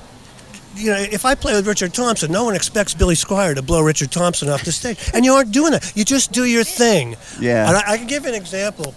You 0.75 0.91
know, 0.91 0.97
if 0.97 1.25
I 1.25 1.35
play 1.35 1.53
with 1.53 1.67
Richard 1.67 1.93
Thompson, 1.93 2.31
no 2.31 2.43
one 2.43 2.55
expects 2.55 2.93
Billy 2.93 3.15
Squier 3.15 3.55
to 3.55 3.61
blow 3.61 3.81
Richard 3.81 4.11
Thompson 4.11 4.49
off 4.49 4.63
the 4.63 4.71
stage, 4.71 4.97
and 5.13 5.23
you 5.23 5.33
aren't 5.33 5.51
doing 5.51 5.71
that. 5.71 5.91
You 5.95 6.03
just 6.03 6.31
do 6.31 6.45
your 6.45 6.63
thing. 6.63 7.15
Yeah. 7.39 7.67
And 7.67 7.77
I, 7.77 7.93
I 7.93 7.97
can 7.97 8.07
give 8.07 8.23
you 8.23 8.29
an 8.29 8.35
example. 8.35 8.93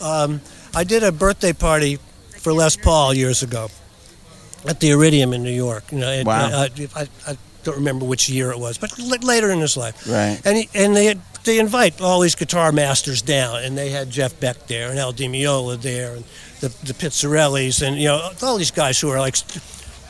Um, 0.00 0.40
I 0.74 0.84
did 0.84 1.02
a 1.02 1.12
birthday 1.12 1.52
party 1.52 1.98
for 2.38 2.52
Les 2.52 2.76
Paul 2.76 3.14
years 3.14 3.42
ago 3.42 3.68
at 4.66 4.80
the 4.80 4.90
Iridium 4.90 5.32
in 5.32 5.42
New 5.42 5.50
York. 5.52 5.90
You 5.92 5.98
know, 5.98 6.10
and, 6.10 6.26
Wow. 6.26 6.46
uh, 6.52 6.68
I, 6.96 7.08
I 7.26 7.36
don't 7.62 7.76
remember 7.76 8.04
which 8.04 8.28
year 8.28 8.50
it 8.50 8.58
was, 8.58 8.76
but 8.78 8.98
l- 8.98 9.06
later 9.22 9.50
in 9.50 9.60
his 9.60 9.76
life. 9.76 10.06
Right. 10.06 10.40
And 10.44 10.56
he, 10.58 10.68
and 10.74 10.94
they 10.96 11.14
they 11.44 11.58
invite 11.58 12.00
all 12.00 12.20
these 12.20 12.34
guitar 12.34 12.72
masters 12.72 13.20
down, 13.22 13.62
and 13.62 13.76
they 13.76 13.90
had 13.90 14.10
Jeff 14.10 14.38
Beck 14.40 14.66
there, 14.66 14.90
and 14.90 14.98
Al 14.98 15.12
Di 15.12 15.26
Meola 15.28 15.80
there, 15.80 16.14
and 16.16 16.24
the 16.60 16.68
the 16.84 16.92
Pizzarellis, 16.94 17.86
and 17.86 17.96
you 17.96 18.08
know 18.08 18.30
all 18.42 18.56
these 18.58 18.70
guys 18.70 19.00
who 19.00 19.10
are 19.10 19.18
like 19.18 19.36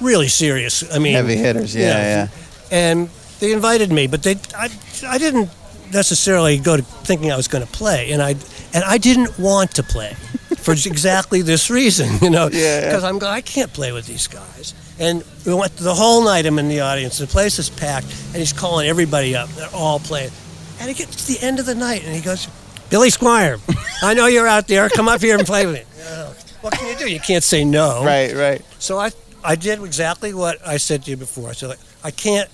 really 0.00 0.28
serious. 0.28 0.84
I 0.94 0.98
mean, 0.98 1.14
Heavy 1.14 1.36
hitters, 1.36 1.74
yeah, 1.74 1.88
yeah. 1.88 2.28
And 2.70 3.08
they 3.40 3.52
invited 3.52 3.90
me, 3.92 4.06
but 4.06 4.22
they 4.22 4.36
I, 4.56 4.68
I 5.06 5.18
didn't 5.18 5.50
necessarily 5.92 6.58
go 6.58 6.76
to 6.76 6.82
thinking 6.82 7.30
I 7.32 7.36
was 7.36 7.48
going 7.48 7.64
to 7.64 7.70
play, 7.70 8.12
and 8.12 8.22
I 8.22 8.30
and 8.72 8.84
I 8.84 8.98
didn't 8.98 9.38
want 9.38 9.72
to 9.76 9.82
play 9.82 10.14
for 10.58 10.72
exactly 10.86 11.42
this 11.42 11.70
reason, 11.70 12.08
you 12.22 12.30
know, 12.30 12.48
Yeah, 12.52 12.58
yeah. 12.60 12.80
because 12.86 13.04
I'm 13.04 13.18
going 13.18 13.32
I 13.32 13.40
can't 13.40 13.72
play 13.72 13.92
with 13.92 14.06
these 14.06 14.26
guys. 14.28 14.74
And 14.98 15.24
we 15.44 15.52
went 15.54 15.76
the 15.76 15.94
whole 15.94 16.22
night. 16.24 16.46
I'm 16.46 16.58
in 16.58 16.68
the 16.68 16.80
audience. 16.80 17.18
The 17.18 17.26
place 17.26 17.58
is 17.58 17.68
packed, 17.68 18.06
and 18.28 18.36
he's 18.36 18.52
calling 18.52 18.88
everybody 18.88 19.34
up. 19.34 19.48
They're 19.50 19.68
all 19.74 19.98
playing. 19.98 20.30
And 20.78 20.88
he 20.88 20.94
gets 20.94 21.26
to 21.26 21.32
the 21.32 21.44
end 21.44 21.58
of 21.58 21.66
the 21.66 21.74
night, 21.74 22.04
and 22.04 22.14
he 22.14 22.20
goes, 22.20 22.46
"Billy 22.90 23.10
Squier, 23.10 23.58
I 24.02 24.14
know 24.14 24.26
you're 24.26 24.46
out 24.46 24.68
there. 24.68 24.88
Come 24.88 25.08
up 25.08 25.20
here 25.20 25.36
and 25.36 25.46
play 25.46 25.66
with 25.66 25.74
me." 25.74 25.82
You 26.04 26.10
know, 26.10 26.34
what 26.60 26.74
can 26.74 26.86
you 26.88 26.96
do? 26.96 27.10
You 27.10 27.18
can't 27.18 27.42
say 27.42 27.64
no. 27.64 28.04
Right, 28.04 28.34
right. 28.34 28.62
So 28.78 28.98
I, 28.98 29.10
I 29.44 29.56
did 29.56 29.82
exactly 29.82 30.32
what 30.32 30.66
I 30.66 30.78
said 30.78 31.04
to 31.04 31.10
you 31.10 31.16
before. 31.16 31.50
I 31.50 31.52
said, 31.52 31.68
like, 31.68 31.78
I 32.02 32.10
can't 32.10 32.48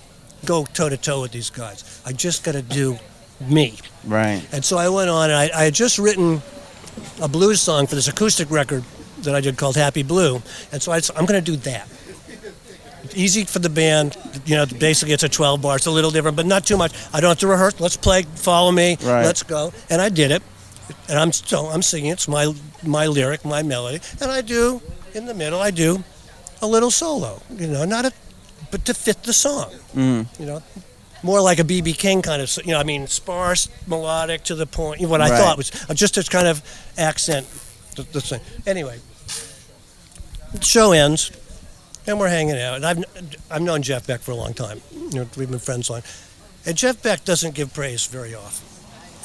go 0.45 0.65
toe 0.65 0.89
to 0.89 0.97
toe 0.97 1.21
with 1.21 1.31
these 1.31 1.49
guys. 1.49 2.01
I 2.05 2.11
just 2.11 2.43
got 2.43 2.53
to 2.53 2.61
do 2.61 2.97
me. 3.39 3.77
Right. 4.05 4.45
And 4.51 4.63
so 4.63 4.77
I 4.77 4.89
went 4.89 5.09
on, 5.09 5.29
and 5.29 5.37
I, 5.37 5.49
I 5.57 5.63
had 5.65 5.73
just 5.73 5.97
written 5.97 6.41
a 7.21 7.27
blues 7.27 7.61
song 7.61 7.87
for 7.87 7.95
this 7.95 8.07
acoustic 8.07 8.51
record 8.51 8.83
that 9.19 9.33
I 9.33 9.41
did 9.41 9.57
called 9.57 9.77
Happy 9.77 10.03
Blue. 10.03 10.41
And 10.71 10.81
so 10.81 10.91
I, 10.91 10.97
am 11.17 11.25
going 11.25 11.41
to 11.43 11.51
do 11.51 11.55
that. 11.57 11.87
Easy 13.15 13.45
for 13.45 13.59
the 13.59 13.69
band. 13.69 14.17
You 14.45 14.57
know, 14.57 14.65
basically 14.65 15.13
it's 15.13 15.23
a 15.23 15.29
12 15.29 15.61
bar. 15.61 15.77
It's 15.77 15.85
a 15.85 15.91
little 15.91 16.11
different, 16.11 16.37
but 16.37 16.45
not 16.45 16.65
too 16.65 16.77
much. 16.77 16.93
I 17.13 17.21
don't 17.21 17.29
have 17.29 17.39
to 17.39 17.47
rehearse. 17.47 17.79
Let's 17.79 17.97
play. 17.97 18.23
Follow 18.23 18.71
me. 18.71 18.97
Right. 19.01 19.23
Let's 19.23 19.43
go. 19.43 19.73
And 19.89 20.01
I 20.01 20.09
did 20.09 20.31
it. 20.31 20.43
And 21.09 21.17
I'm 21.17 21.31
still 21.31 21.67
I'm 21.67 21.81
singing. 21.81 22.11
It's 22.11 22.27
my 22.27 22.53
my 22.83 23.07
lyric, 23.07 23.43
my 23.45 23.63
melody. 23.63 24.01
And 24.21 24.31
I 24.31 24.41
do 24.41 24.81
in 25.13 25.25
the 25.25 25.33
middle. 25.33 25.59
I 25.59 25.71
do 25.71 26.03
a 26.61 26.67
little 26.67 26.91
solo. 26.91 27.41
You 27.55 27.67
know, 27.67 27.85
not 27.85 28.05
a, 28.05 28.11
but 28.71 28.85
to 28.85 28.93
fit 28.93 29.23
the 29.23 29.33
song. 29.33 29.71
Mm. 29.95 30.39
You 30.39 30.45
know, 30.45 30.63
more 31.23 31.41
like 31.41 31.59
a 31.59 31.63
BB 31.63 31.97
King 31.97 32.21
kind 32.21 32.41
of, 32.41 32.51
you 32.65 32.71
know, 32.71 32.79
I 32.79 32.83
mean, 32.83 33.07
sparse, 33.07 33.69
melodic, 33.87 34.43
to 34.45 34.55
the 34.55 34.65
point. 34.65 35.01
What 35.01 35.21
I 35.21 35.29
Right. 35.29 35.39
thought 35.39 35.57
was 35.57 35.71
uh, 35.89 35.93
just 35.93 36.15
to 36.15 36.23
kind 36.23 36.47
of 36.47 36.61
accent 36.97 37.47
the, 37.95 38.03
the 38.03 38.21
thing. 38.21 38.41
Anyway, 38.65 38.99
the 40.53 40.61
show 40.63 40.91
ends, 40.91 41.31
and 42.07 42.19
we're 42.19 42.29
hanging 42.29 42.57
out. 42.57 42.75
And 42.77 42.85
I've 42.85 43.03
I've 43.51 43.61
known 43.61 43.81
Jeff 43.81 44.07
Beck 44.07 44.21
for 44.21 44.31
a 44.31 44.35
long 44.35 44.53
time. 44.53 44.81
You 44.91 45.09
know, 45.19 45.27
we've 45.37 45.49
been 45.49 45.59
friends 45.59 45.89
long. 45.89 46.01
And 46.65 46.77
Jeff 46.77 47.01
Beck 47.01 47.25
doesn't 47.25 47.55
give 47.55 47.73
praise 47.73 48.05
very 48.05 48.35
often. 48.35 48.67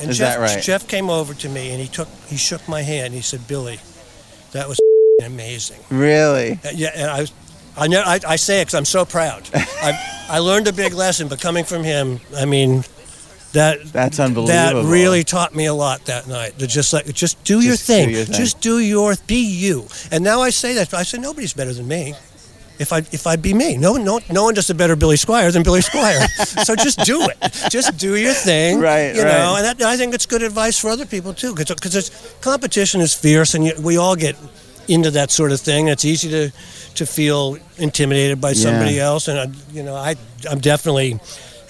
And 0.00 0.10
Is 0.10 0.18
Jeff, 0.18 0.36
that 0.36 0.40
right? 0.54 0.62
Jeff 0.62 0.86
came 0.88 1.08
over 1.10 1.32
to 1.34 1.48
me 1.48 1.70
and 1.70 1.80
he 1.80 1.88
took 1.88 2.08
he 2.26 2.36
shook 2.36 2.66
my 2.68 2.82
hand. 2.82 3.14
He 3.14 3.22
said, 3.22 3.46
"Billy, 3.48 3.80
that 4.52 4.68
was 4.68 4.78
amazing." 5.24 5.80
Really? 5.90 6.52
Uh, 6.64 6.70
Yeah, 6.74 6.90
and 6.94 7.10
I, 7.10 7.26
I, 7.76 7.86
know, 7.88 8.02
I, 8.04 8.20
I 8.26 8.36
say 8.36 8.60
it 8.60 8.64
because 8.66 8.74
I'm 8.74 8.84
so 8.84 9.04
proud. 9.04 9.48
I, 9.54 10.26
I 10.28 10.38
learned 10.40 10.68
a 10.68 10.72
big 10.72 10.92
lesson, 10.92 11.28
but 11.28 11.40
coming 11.40 11.64
from 11.64 11.84
him, 11.84 12.20
I 12.36 12.44
mean, 12.44 12.84
that 13.52 13.84
That's 13.92 14.18
unbelievable. 14.20 14.82
that 14.82 14.90
really 14.92 15.24
taught 15.24 15.54
me 15.54 15.66
a 15.66 15.74
lot 15.74 16.04
that 16.06 16.26
night. 16.26 16.58
To 16.58 16.66
just 16.66 16.92
like, 16.92 17.06
just 17.14 17.42
do 17.44 17.60
your 17.60 17.72
Just 17.74 17.86
do 17.86 17.92
thing. 17.94 18.10
your 18.10 18.24
thing. 18.24 18.34
Just 18.34 18.60
do 18.60 18.78
your, 18.78 19.14
be 19.26 19.36
you. 19.36 19.86
And 20.10 20.22
now 20.24 20.40
I 20.42 20.50
say 20.50 20.74
that. 20.74 20.92
I 20.92 21.02
say 21.04 21.18
nobody's 21.18 21.54
better 21.54 21.72
than 21.72 21.88
me. 21.88 22.14
If 22.78 22.92
I 22.92 22.98
if 22.98 23.26
I'd 23.26 23.40
be 23.40 23.54
me, 23.54 23.78
no 23.78 23.94
no 23.96 24.20
no 24.30 24.44
one 24.44 24.52
does 24.52 24.68
a 24.68 24.74
better 24.74 24.96
Billy 24.96 25.16
Squier 25.16 25.50
than 25.50 25.62
Billy 25.62 25.80
Squier. 25.80 26.28
so 26.66 26.76
just 26.76 26.98
do 27.06 27.22
it. 27.26 27.70
Just 27.70 27.96
do 27.96 28.16
your 28.16 28.34
thing. 28.34 28.80
Right, 28.80 29.14
You 29.16 29.24
know, 29.24 29.54
and 29.56 29.64
that, 29.64 29.80
I 29.80 29.96
think 29.96 30.12
it's 30.12 30.26
good 30.26 30.42
advice 30.42 30.78
for 30.78 30.90
other 30.90 31.06
people 31.06 31.32
too, 31.32 31.54
because 31.54 32.10
competition 32.42 33.00
is 33.00 33.14
fierce, 33.14 33.54
and 33.54 33.72
we 33.82 33.96
all 33.96 34.14
get 34.14 34.36
into 34.88 35.10
that 35.12 35.30
sort 35.30 35.52
of 35.52 35.60
thing. 35.60 35.88
It's 35.88 36.04
easy 36.04 36.30
to 36.30 36.50
to 36.94 37.06
feel 37.06 37.58
intimidated 37.78 38.40
by 38.40 38.52
somebody 38.54 38.94
Yeah. 38.94 39.06
else, 39.06 39.28
and 39.28 39.38
I, 39.38 39.46
you 39.72 39.82
know, 39.82 39.94
I 39.96 40.16
I'm 40.50 40.60
definitely 40.60 41.18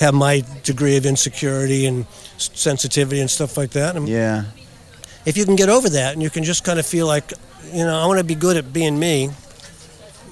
have 0.00 0.14
my 0.14 0.44
degree 0.62 0.96
of 0.96 1.06
insecurity 1.06 1.86
and 1.86 2.06
sensitivity 2.38 3.20
and 3.20 3.30
stuff 3.30 3.56
like 3.56 3.70
that. 3.70 3.96
And 3.96 4.08
Yeah. 4.08 4.44
if 5.24 5.36
you 5.36 5.44
can 5.44 5.56
get 5.56 5.68
over 5.68 5.88
that, 5.90 6.12
and 6.12 6.22
you 6.22 6.30
can 6.30 6.44
just 6.44 6.64
kind 6.64 6.78
of 6.78 6.86
feel 6.86 7.06
like, 7.06 7.32
you 7.72 7.84
know, 7.84 7.98
I 8.02 8.06
want 8.06 8.18
to 8.18 8.24
be 8.24 8.34
good 8.34 8.56
at 8.56 8.72
being 8.72 8.98
me. 8.98 9.30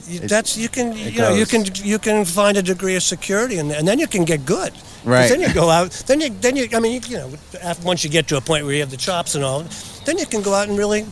you- 0.07 0.21
That's 0.21 0.55
you 0.59 0.69
can 0.69 0.95
you 0.97 1.13
know 1.23 1.35
you 1.35 1.47
can 1.47 1.65
you 1.83 1.99
can 1.99 2.25
find 2.27 2.59
a 2.59 2.63
degree 2.63 2.95
of 2.97 3.03
security 3.03 3.57
in 3.59 3.69
there, 3.69 3.79
and 3.79 3.89
then 3.89 3.99
you 3.99 4.07
can 4.07 4.25
get 4.25 4.45
good. 4.45 4.73
Right. 5.05 5.29
Then 5.31 5.41
you 5.41 5.49
go 5.55 5.71
out. 5.71 5.91
Then 6.07 6.21
you 6.21 6.29
then 6.43 6.57
you 6.57 6.69
I 6.75 6.79
mean 6.81 6.93
you, 6.93 7.01
you 7.09 7.17
know 7.17 7.31
after, 7.63 7.87
once 7.87 8.05
you 8.05 8.11
get 8.11 8.29
to 8.29 8.37
a 8.37 8.41
point 8.41 8.65
where 8.67 8.75
you 8.75 8.81
have 8.81 8.91
the 8.91 8.99
chops 8.99 9.35
and 9.35 9.43
all, 9.43 9.65
then 10.05 10.19
you 10.19 10.27
can 10.27 10.43
go 10.43 10.53
out 10.53 10.69
and 10.69 10.77
really 10.79 11.07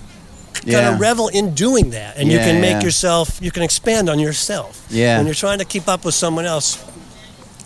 kind 0.62 0.85
Yeah. 0.87 0.95
of 0.95 1.00
revel 1.00 1.28
in 1.28 1.54
doing 1.54 1.90
that, 1.90 2.16
and 2.16 2.31
you 2.31 2.38
can 2.38 2.61
make 2.61 2.73
yeah. 2.73 2.83
yourself 2.83 3.38
you 3.40 3.50
can 3.50 3.62
expand 3.62 4.09
on 4.09 4.19
yourself. 4.19 4.85
Yeah. 4.90 5.16
When 5.19 5.26
you're 5.26 5.35
trying 5.35 5.59
to 5.59 5.64
keep 5.64 5.88
up 5.88 6.04
with 6.04 6.14
someone 6.14 6.47
else, 6.47 6.78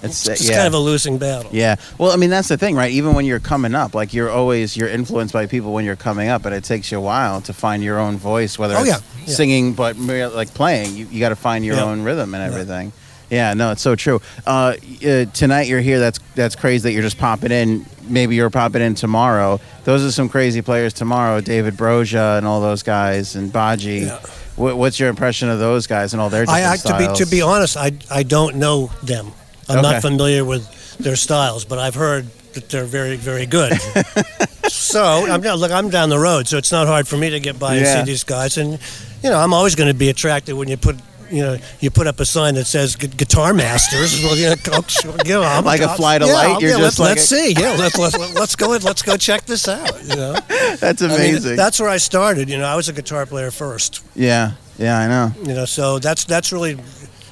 It's, 0.03 0.29
it's 0.29 0.49
yeah. 0.49 0.57
kind 0.57 0.67
of 0.69 0.75
a 0.75 0.79
losing 0.79 1.17
battle. 1.19 1.51
Yeah. 1.53 1.77
Well, 1.99 2.13
I 2.13 2.17
mean, 2.17 2.31
that's 2.31 2.49
the 2.49 2.57
thing, 2.59 2.77
right? 2.77 2.93
Even 2.93 3.15
when 3.15 3.25
you're 3.25 3.41
coming 3.41 3.75
up, 3.75 3.95
like 3.95 4.13
you're 4.15 4.31
always 4.31 4.77
you're 4.77 4.89
influenced 4.91 5.33
by 5.33 5.47
people 5.47 5.73
when 5.73 5.85
you're 5.85 5.97
coming 5.97 6.29
up, 6.29 6.43
but 6.43 6.53
it 6.53 6.65
takes 6.65 6.93
you 6.93 6.99
a 6.99 7.01
while 7.01 7.41
to 7.43 7.53
find 7.53 7.83
your 7.83 7.99
own 7.99 8.17
voice, 8.19 8.59
whether 8.59 8.77
Oh, 8.77 8.81
it's 8.81 8.89
yeah. 8.89 8.99
Yeah. 9.27 9.35
singing, 9.35 9.73
but 9.73 9.97
like 9.99 10.53
playing. 10.55 10.95
You, 10.97 11.07
you 11.11 11.19
got 11.21 11.31
to 11.31 11.37
find 11.37 11.65
your 11.65 11.77
Yeah. 11.77 11.85
own 11.85 12.03
rhythm 12.03 12.35
and 12.35 12.43
everything. 12.45 12.93
Yeah. 13.31 13.55
No, 13.55 13.73
it's 13.73 13.83
so 13.83 13.95
true. 13.97 14.21
Uh, 14.47 14.75
uh, 15.07 15.25
tonight 15.27 15.67
you're 15.69 15.81
here. 15.81 15.99
That's 15.99 16.19
that's 16.35 16.55
crazy 16.57 16.83
that 16.89 16.93
you're 16.93 17.03
just 17.03 17.19
popping 17.19 17.51
in. 17.53 17.87
Maybe 18.09 18.37
you're 18.37 18.51
popping 18.51 18.83
in 18.83 18.95
tomorrow. 18.95 19.61
Those 19.85 20.05
are 20.05 20.13
some 20.13 20.29
crazy 20.29 20.63
players 20.63 20.93
tomorrow. 20.93 21.41
David 21.41 21.75
Broja 21.75 22.39
and 22.39 22.47
all 22.47 22.61
those 22.61 22.83
guys 22.85 23.35
and 23.37 23.53
Baji. 23.53 24.01
Yeah. 24.07 24.21
What, 24.55 24.77
what's 24.79 24.99
your 24.99 25.09
impression 25.11 25.51
of 25.51 25.59
those 25.59 25.87
guys 25.87 26.15
and 26.15 26.21
all 26.21 26.31
their 26.31 26.47
different 26.47 26.65
I, 26.65 26.73
I 26.73 26.77
to 26.77 26.99
be 27.13 27.25
to 27.25 27.27
be 27.31 27.43
honest, 27.43 27.77
I 27.77 27.93
I 28.11 28.23
don't 28.23 28.57
know 28.57 28.91
them. 29.03 29.33
I'm 29.69 29.79
Okay. 29.79 29.91
not 29.93 30.03
familiar 30.03 30.45
with 30.45 30.97
their 30.99 31.17
styles, 31.17 31.65
but 31.65 31.79
I've 31.79 31.97
heard 31.97 32.27
that 32.55 32.69
they're 32.71 32.85
very 32.85 33.17
very 33.17 33.45
good. 33.47 33.73
so 34.69 35.27
I'm 35.29 35.41
not 35.43 35.59
look. 35.59 35.73
I'm 35.73 35.91
down 35.91 36.09
the 36.09 36.19
road, 36.19 36.47
so 36.49 36.57
it's 36.59 36.73
not 36.73 36.87
hard 36.87 37.07
for 37.09 37.17
me 37.17 37.31
to 37.31 37.41
get 37.41 37.59
by 37.59 37.75
and 37.77 37.87
see 37.87 38.03
these 38.13 38.25
guys. 38.25 38.57
And 38.57 38.79
you 39.23 39.31
know, 39.31 39.39
I'm 39.39 39.53
always 39.53 39.75
going 39.75 39.89
to 39.89 39.99
be 39.99 40.09
attracted 40.09 40.55
when 40.55 40.69
you 40.69 40.77
put. 40.77 40.97
You 41.31 41.43
know, 41.43 41.57
you 41.81 41.91
put 41.91 42.07
up 42.07 42.21
a 42.21 42.25
sign 42.25 42.55
that 42.55 42.67
says 42.67 42.97
"Guitar 42.97 43.53
Masters." 43.55 44.23
Well, 44.25 44.37
you 44.37 44.49
know, 44.51 44.83
sure, 44.89 45.15
you 45.25 45.35
know, 45.41 45.61
Like 45.65 45.81
a 45.81 45.89
flight 45.97 46.23
of 46.23 46.29
yeah, 46.29 46.35
light, 46.35 46.61
you're 46.61 46.71
yeah, 46.73 46.79
just 46.79 46.99
let's, 46.99 47.01
like 47.01 47.09
let's 47.17 47.25
see. 47.29 47.53
Yeah, 47.53 47.77
let's 47.79 47.97
let's 48.05 48.35
let's 48.35 48.57
go. 48.57 48.69
Let's 48.69 49.03
go 49.03 49.17
check 49.17 49.45
this 49.47 49.69
out. 49.69 50.03
You 50.05 50.17
know, 50.17 50.33
That's 50.81 51.03
I 51.03 51.09
mean, 51.09 51.17
amazing. 51.17 51.57
that's 51.57 51.79
where 51.81 51.89
I 51.89 51.97
started. 51.99 52.49
You 52.49 52.59
know, 52.59 52.65
I 52.67 52.77
was 52.77 52.89
a 52.89 52.93
guitar 52.93 53.27
player 53.27 53.51
first 53.51 54.03
yeah. 54.15 54.53
Yeah, 54.79 54.99
I 54.99 55.09
know. 55.09 55.33
you 55.49 55.55
know 55.55 55.65
so 55.65 55.99
that's 55.99 56.25
that's 56.25 56.53
really 56.53 56.79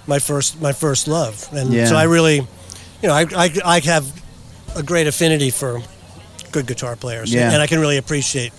my 0.06 0.18
first 0.18 0.60
my 0.60 0.72
first 0.72 1.06
love 1.08 1.46
and 1.52 1.70
Yeah. 1.72 1.86
so 1.86 1.96
i 1.96 2.04
really 2.04 2.36
you 2.36 3.08
know 3.08 3.12
I, 3.12 3.26
I, 3.36 3.50
I 3.76 3.80
have 3.80 4.04
a 4.76 4.82
great 4.82 5.06
affinity 5.06 5.50
for 5.50 5.80
good 6.52 6.66
guitar 6.66 6.96
players 6.96 7.32
Yeah. 7.32 7.52
and 7.52 7.60
i 7.62 7.66
can 7.66 7.80
really 7.80 7.98
appreciate 7.98 8.52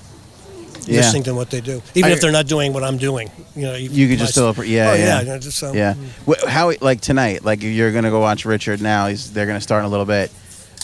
Yeah. 0.88 0.98
listening 1.01 1.24
to 1.24 1.34
what 1.34 1.50
they 1.50 1.62
do 1.62 1.82
even 1.96 2.12
I- 2.12 2.13
if 2.13 2.22
they're 2.22 2.32
not 2.32 2.48
doing 2.48 2.72
what 2.74 2.84
i'm 2.84 2.98
doing 2.98 3.30
you 3.56 3.63
know 3.63 3.75
You 3.75 4.08
could 4.08 4.20
just 4.20 4.32
still, 4.34 4.54
yeah, 4.65 4.92
oh 4.92 4.94
yeah, 4.96 5.22
yeah, 5.22 5.38
just 5.38 5.58
so, 5.58 5.74
yeah. 5.74 5.94
Wh- 6.27 6.46
How 6.48 6.72
like 6.82 7.01
tonight? 7.01 7.44
Like 7.44 7.63
you're 7.63 7.92
gonna 7.92 8.10
go 8.12 8.20
watch 8.20 8.46
Richard 8.46 8.82
now. 8.82 9.08
He's 9.08 9.32
they're 9.34 9.46
gonna 9.48 9.62
start 9.62 9.80
in 9.82 9.86
a 9.86 9.89
little 9.89 10.06
bit. 10.06 10.32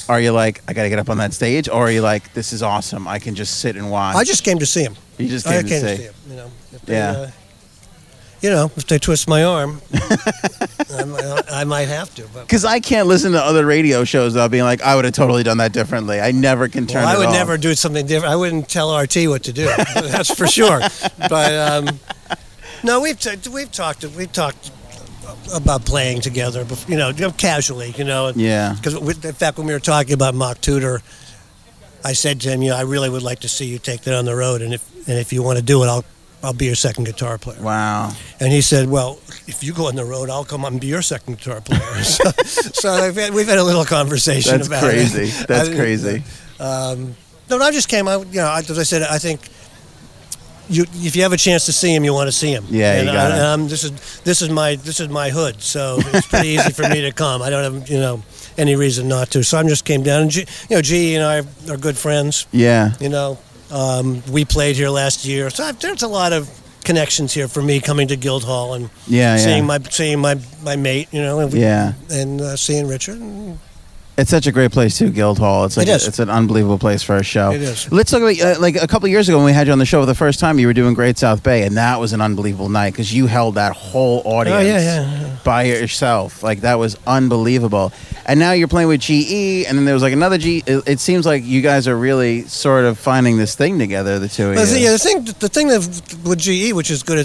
Are 0.10 0.20
you 0.20 0.32
like 0.32 0.62
I 0.68 0.74
gotta 0.74 0.90
get 0.90 1.00
up 1.00 1.10
on 1.10 1.18
that 1.18 1.34
stage, 1.34 1.68
or 1.70 1.88
are 1.88 1.92
you 1.92 2.02
like 2.02 2.34
this 2.34 2.54
is 2.54 2.64
awesome? 2.64 3.08
I 3.08 3.20
can 3.20 3.36
just 3.36 3.60
sit 3.60 3.76
and 3.76 3.92
watch. 3.92 4.16
i 4.16 4.24
just 4.24 4.44
came 4.44 4.58
to 4.60 4.66
see 4.66 4.84
him 4.84 4.96
you 5.18 5.28
just 5.28 5.46
i 5.48 5.60
came 5.62 5.68
came 5.68 5.82
to 5.82 5.88
to 5.88 5.90
see. 5.92 5.98
see 5.98 6.04
him 6.04 6.14
you 6.30 6.36
know 6.38 6.52
if 6.74 6.82
they, 6.86 6.94
Yeah. 6.96 7.12
uh, 7.12 7.32
you 8.42 8.50
know 8.50 8.72
if 8.76 8.86
they 8.88 8.98
twist 9.00 9.28
my 9.28 9.44
arm 9.44 9.82
I, 9.94 11.04
might, 11.06 11.44
I 11.52 11.64
might 11.64 11.88
have 11.88 12.14
to 12.16 12.28
but 12.34 12.42
Because 12.42 12.66
I 12.66 12.80
can't 12.80 13.08
listen 13.08 13.32
to 13.34 13.42
other 13.44 13.66
radio 13.66 14.04
shows 14.04 14.34
without 14.34 14.52
being 14.52 14.64
like, 14.64 14.82
I 14.82 14.96
would 14.96 15.06
have 15.06 15.14
totally 15.14 15.44
done 15.44 15.58
that 15.58 15.72
differently. 15.72 16.20
I 16.20 16.32
never 16.32 16.68
can 16.68 16.86
turn 16.86 17.04
Well, 17.04 17.16
I 17.16 17.18
would 17.18 17.28
off. 17.28 17.34
never 17.34 17.58
do 17.58 17.74
something 17.76 18.06
different. 18.06 18.32
I 18.34 18.36
wouldn't 18.36 18.68
tell 18.68 18.96
RT 18.96 19.16
what 19.28 19.44
to 19.44 19.54
do. 19.54 19.66
That's 19.96 20.34
for 20.34 20.48
sure. 20.48 20.82
But 21.30 21.54
um, 21.54 22.00
no, 22.84 23.00
we've 23.00 23.18
t- 23.20 23.50
we've 23.50 23.72
talked 23.72 24.04
we've 24.04 24.32
talked 24.32 24.72
about 25.54 25.86
playing 25.86 26.22
together, 26.22 26.66
you 26.88 26.98
know, 26.98 27.14
casually, 27.38 27.94
you 27.98 28.04
know. 28.04 28.34
Yeah. 28.36 28.76
Because 28.76 28.96
in 29.26 29.34
fact, 29.34 29.58
when 29.58 29.68
we 29.68 29.74
were 29.74 29.80
talking 29.80 30.14
about 30.14 30.36
Mock 30.36 30.60
Tudor, 30.62 31.02
I 32.04 32.14
said 32.14 32.42
to 32.42 32.50
him, 32.50 32.62
you 32.62 32.72
know, 32.72 32.76
I 32.78 32.82
really 32.82 33.10
would 33.10 33.24
like 33.24 33.40
to 33.42 33.50
see 33.50 33.66
you 33.66 33.80
take 33.80 34.02
that 34.02 34.16
on 34.16 34.26
the 34.26 34.36
road, 34.36 34.62
and 34.62 34.74
if 34.74 35.08
and 35.08 35.18
if 35.18 35.32
you 35.32 35.42
want 35.42 35.58
to 35.58 35.64
do 35.64 35.84
it, 35.84 35.88
I'll 35.88 36.06
I'll 36.44 36.54
be 36.54 36.66
your 36.66 36.76
second 36.76 37.04
guitar 37.06 37.38
player. 37.38 37.62
Wow. 37.62 38.12
And 38.40 38.52
he 38.52 38.62
said, 38.62 38.90
well, 38.90 39.20
if 39.48 39.64
you 39.64 39.74
go 39.74 39.88
on 39.88 39.96
the 39.96 40.06
road, 40.06 40.30
I'll 40.30 40.44
come 40.46 40.66
up 40.66 40.72
and 40.72 40.82
be 40.82 40.88
your 40.88 41.02
second 41.04 41.38
guitar 41.38 41.62
player. 41.62 41.80
so 42.04 42.32
so 42.44 43.14
had, 43.14 43.34
we've 43.34 43.48
had 43.48 43.60
a 43.60 43.64
little 43.64 43.86
conversation 43.86 44.52
That's 44.58 44.68
about 44.68 44.84
crazy. 44.84 45.24
it. 45.26 45.48
That's 45.48 45.70
I- 45.70 45.76
crazy. 45.76 46.24
Um, 46.60 47.16
no, 47.50 47.58
no, 47.58 47.66
I 47.66 47.72
just 47.72 47.90
came. 47.90 48.08
I, 48.08 48.18
you 48.18 48.38
know, 48.40 48.48
I- 48.48 48.60
as 48.60 48.78
I 48.80 48.84
said, 48.84 49.04
I 49.04 49.20
think 49.20 49.42
you, 50.70 50.86
if 50.94 51.16
you 51.16 51.24
have 51.24 51.34
a 51.34 51.38
chance 51.38 51.66
to 51.66 51.74
see 51.74 51.94
him, 51.94 52.04
you 52.04 52.14
want 52.14 52.28
to 52.28 52.32
see 52.32 52.52
him. 52.52 52.66
Yeah, 52.70 52.94
and 52.94 53.08
you 53.08 53.14
gotta. 53.14 53.36
I, 53.36 53.52
um, 53.54 53.68
this 53.68 53.84
is 53.84 54.22
this 54.22 54.42
is 54.42 54.50
my 54.50 54.76
this 54.76 55.00
is 55.00 55.10
my 55.10 55.30
hood, 55.30 55.62
so 55.62 55.98
it's 56.00 56.28
pretty 56.28 56.50
easy 56.50 56.72
for 56.72 56.88
me 56.88 57.02
to 57.02 57.12
come. 57.12 57.42
I 57.42 57.50
don't 57.50 57.74
have 57.74 57.90
you 57.90 57.98
know 58.00 58.24
any 58.58 58.76
reason 58.76 59.08
not 59.08 59.32
to. 59.32 59.44
So 59.44 59.58
I 59.58 59.64
just 59.64 59.84
came 59.86 60.02
down, 60.02 60.22
and 60.24 60.32
G, 60.32 60.46
you 60.70 60.76
know, 60.78 60.82
G 60.82 61.16
and 61.16 61.24
I 61.26 61.72
are 61.72 61.78
good 61.78 61.98
friends. 61.98 62.48
Yeah. 62.52 62.94
You 63.02 63.10
know, 63.10 63.38
um, 63.72 64.22
we 64.32 64.46
played 64.46 64.76
here 64.76 64.90
last 64.90 65.26
year, 65.26 65.50
so 65.50 65.64
I've, 65.64 65.80
there's 65.80 66.04
a 66.04 66.08
lot 66.08 66.34
of 66.34 66.50
connections 66.84 67.34
here 67.34 67.48
for 67.48 67.62
me 67.62 67.80
coming 67.80 68.08
to 68.08 68.16
Guildhall 68.16 68.74
and 68.74 68.90
Yeah, 69.08 69.36
yeah. 69.36 69.38
seeing 69.38 69.66
my 69.66 69.80
seeing 69.90 70.20
my 70.20 70.40
my 70.64 70.76
mate. 70.76 71.08
You 71.12 71.22
know, 71.22 71.40
and, 71.40 71.54
Yeah. 71.54 71.94
and 72.10 72.42
uh, 72.42 72.56
seeing 72.56 72.88
Richard. 72.88 73.20
and- 73.20 73.60
It's 74.18 74.30
such 74.30 74.46
a 74.46 74.52
great 74.52 74.72
place 74.72 74.98
too, 74.98 75.10
Guildhall. 75.10 75.66
It's 75.66 75.78
like 75.78 75.88
It 75.88 75.92
is. 75.92 76.08
it's 76.08 76.20
an 76.20 76.30
unbelievable 76.30 76.78
place 76.78 77.02
for 77.02 77.16
a 77.16 77.24
show. 77.24 77.52
It 77.54 77.62
is. 77.62 77.92
Let's 77.92 78.12
talk 78.12 78.22
about 78.22 78.40
uh, 78.40 78.60
like 78.60 78.76
a 78.76 78.86
couple 78.86 79.08
years 79.08 79.28
ago 79.30 79.38
when 79.38 79.46
we 79.46 79.54
had 79.54 79.68
you 79.68 79.74
on 79.74 79.80
the 79.80 79.86
show 79.86 80.02
for 80.02 80.06
the 80.06 80.14
first 80.14 80.40
time. 80.40 80.60
You 80.60 80.68
were 80.68 80.74
doing 80.74 80.94
Great 80.94 81.18
South 81.18 81.42
Bay, 81.44 81.64
and 81.64 81.78
that 81.78 82.00
was 82.00 82.12
an 82.14 82.20
unbelievable 82.22 82.70
night 82.70 82.92
because 82.92 83.14
you 83.14 83.26
held 83.28 83.56
that 83.56 83.72
whole 83.74 84.22
audience 84.26 84.60
Oh, 84.64 84.68
yeah, 84.68 85.22
yeah. 85.22 85.38
by 85.46 85.64
yourself. 85.64 86.44
Like 86.44 86.62
that 86.62 86.76
was 86.78 86.98
unbelievable. 87.08 87.94
And 88.28 88.40
now 88.40 88.52
you're 88.52 88.68
playing 88.68 88.90
with 88.90 89.02
GE, 89.02 89.66
and 89.68 89.78
then 89.78 89.86
there 89.86 89.94
was 89.96 90.04
like 90.04 90.14
another 90.14 90.38
G. 90.38 90.62
It, 90.68 90.84
it 90.88 91.00
seems 91.00 91.26
like 91.26 91.44
you 91.44 91.62
guys 91.62 91.88
are 91.88 91.98
really 91.98 92.44
sort 92.44 92.84
of 92.86 93.00
finding 93.00 93.38
this 93.38 93.56
thing 93.56 93.80
together, 93.80 94.20
the 94.20 94.28
two 94.28 94.50
of 94.50 94.56
Well, 94.58 94.68
you. 94.68 94.76
yeah, 94.84 94.92
the 94.92 95.00
thing, 95.00 95.24
the 95.24 95.50
thing 95.50 95.68
that 95.70 95.80
with 96.26 96.38
GE, 96.40 96.74
which 96.74 96.92
is 96.92 97.02
good, 97.02 97.18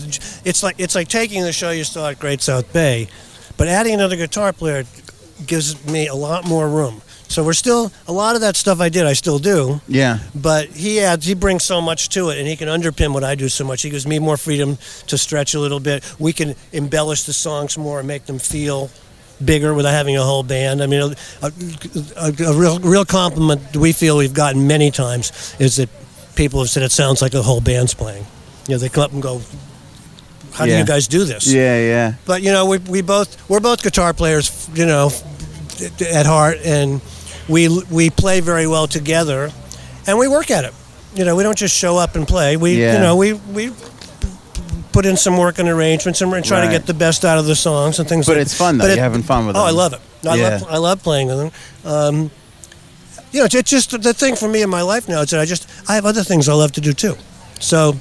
it's 0.45 0.62
like 0.62 0.76
it's 0.78 0.95
like 0.95 1.09
taking 1.09 1.43
the 1.43 1.52
show 1.52 1.71
you 1.73 1.85
saw 1.85 2.09
at 2.11 2.19
Great 2.21 2.40
South 2.40 2.73
Bay, 2.73 3.09
but 3.57 3.66
adding 3.69 3.93
another 3.93 4.16
guitar 4.16 4.52
player 4.52 4.85
gives 5.45 5.85
me 5.87 6.07
a 6.07 6.14
lot 6.14 6.47
more 6.47 6.69
room. 6.69 7.02
So 7.28 7.45
we're 7.45 7.55
still 7.55 7.93
a 8.07 8.12
lot 8.12 8.37
of 8.37 8.40
that 8.43 8.57
stuff 8.57 8.81
I 8.81 8.88
did, 8.88 9.05
I 9.05 9.12
still 9.12 9.38
do, 9.38 9.81
yeah. 9.88 10.21
but 10.35 10.69
he 10.69 11.00
adds, 11.00 11.26
he 11.26 11.35
brings 11.35 11.64
so 11.64 11.81
much 11.81 12.09
to 12.11 12.28
it, 12.31 12.38
and 12.38 12.47
he 12.47 12.57
can 12.57 12.69
underpin 12.69 13.12
what 13.12 13.25
I 13.25 13.35
do 13.35 13.49
so 13.49 13.64
much. 13.64 13.83
He 13.83 13.90
gives 13.90 14.07
me 14.07 14.19
more 14.21 14.37
freedom 14.37 14.78
to 15.09 15.19
stretch 15.19 15.55
a 15.55 15.61
little 15.61 15.81
bit. 15.81 16.05
We 16.21 16.33
can 16.33 16.55
embellish 16.73 17.25
the 17.25 17.33
songs 17.33 17.76
more 17.76 17.99
and 17.99 18.07
make 18.07 18.26
them 18.26 18.38
feel 18.38 18.90
bigger 19.45 19.75
without 19.75 19.90
having 19.93 20.16
a 20.16 20.23
whole 20.23 20.43
band. 20.43 20.83
I 20.83 20.87
mean, 20.87 21.14
a, 21.43 21.52
a, 22.16 22.33
a 22.47 22.52
real 22.55 22.78
real 22.78 23.05
compliment 23.05 23.76
we 23.76 23.93
feel 23.93 24.16
we've 24.16 24.33
gotten 24.33 24.66
many 24.66 24.90
times 24.90 25.55
is 25.59 25.76
that 25.76 25.90
people 26.37 26.61
have 26.61 26.71
said 26.71 26.83
it 26.83 26.93
sounds 26.93 27.21
like 27.21 27.35
a 27.35 27.43
whole 27.43 27.61
band's 27.61 27.93
playing. 27.93 28.25
You 28.69 28.75
know, 28.75 28.78
they 28.78 28.88
come 28.88 29.05
up 29.05 29.12
and 29.12 29.23
go, 29.23 29.40
"How 30.57 30.65
do 30.67 30.77
you 30.77 30.85
guys 30.85 31.07
do 31.09 31.25
this?" 31.25 31.47
Yeah, 31.47 31.79
yeah. 31.79 32.15
But 32.25 32.43
you 32.43 32.51
know, 32.53 32.67
we, 32.67 32.79
we 32.79 33.03
both 33.03 33.37
we're 33.49 33.61
both 33.61 33.83
guitar 33.83 34.13
players, 34.15 34.69
you 34.75 34.87
know, 34.87 35.11
at 36.13 36.27
heart, 36.27 36.59
and 36.65 37.01
we 37.49 37.69
we 37.91 38.11
play 38.11 38.41
very 38.41 38.67
well 38.67 38.87
together, 38.87 39.51
and 40.07 40.19
we 40.19 40.29
work 40.29 40.51
at 40.51 40.65
it. 40.65 40.73
You 41.15 41.25
know, 41.25 41.37
we 41.37 41.43
don't 41.43 41.57
just 41.59 41.75
show 41.75 41.97
up 41.97 42.15
and 42.17 42.27
play. 42.29 42.57
We 42.57 42.81
Yeah. 42.81 42.95
you 42.95 42.99
know 43.01 43.17
we 43.17 43.33
we 43.35 43.71
put 44.93 45.05
in 45.07 45.17
some 45.17 45.37
work 45.37 45.59
and 45.59 45.69
arrangements 45.69 46.23
and 46.23 46.31
we're 46.33 46.41
trying 46.41 46.63
Right. 46.63 46.73
to 46.73 46.79
get 46.79 46.87
the 46.87 46.95
best 46.95 47.23
out 47.25 47.37
of 47.39 47.45
the 47.45 47.55
songs 47.55 47.99
and 47.99 48.09
things. 48.09 48.25
But 48.27 48.37
like 48.37 48.43
it's 48.47 48.55
fun, 48.55 48.79
though. 48.79 48.85
But 48.85 48.95
You're 48.95 49.03
having 49.05 49.23
fun 49.23 49.47
with 49.47 49.55
them. 49.55 49.63
oh, 49.63 49.67
I 49.67 49.71
love 49.71 49.93
it. 49.93 50.01
I 50.27 50.37
Yeah. 50.37 50.49
love 50.49 50.67
I 50.71 50.79
love 50.79 51.03
playing 51.03 51.29
with 51.29 51.37
them. 51.39 51.51
Um, 51.85 52.31
you 53.31 53.41
know, 53.41 53.45
it's 53.51 53.71
just 53.71 53.91
the 54.03 54.15
thing 54.15 54.37
for 54.37 54.49
me 54.49 54.63
in 54.63 54.71
my 54.71 54.81
life 54.81 55.07
now 55.09 55.21
is 55.21 55.31
that 55.31 55.41
I 55.41 55.45
just 55.45 55.67
I 55.89 55.95
have 55.97 56.07
other 56.07 56.23
things 56.25 56.49
I 56.49 56.55
love 56.55 56.73
to 56.73 56.81
do 56.81 56.93
too. 56.95 57.17
So 57.61 57.97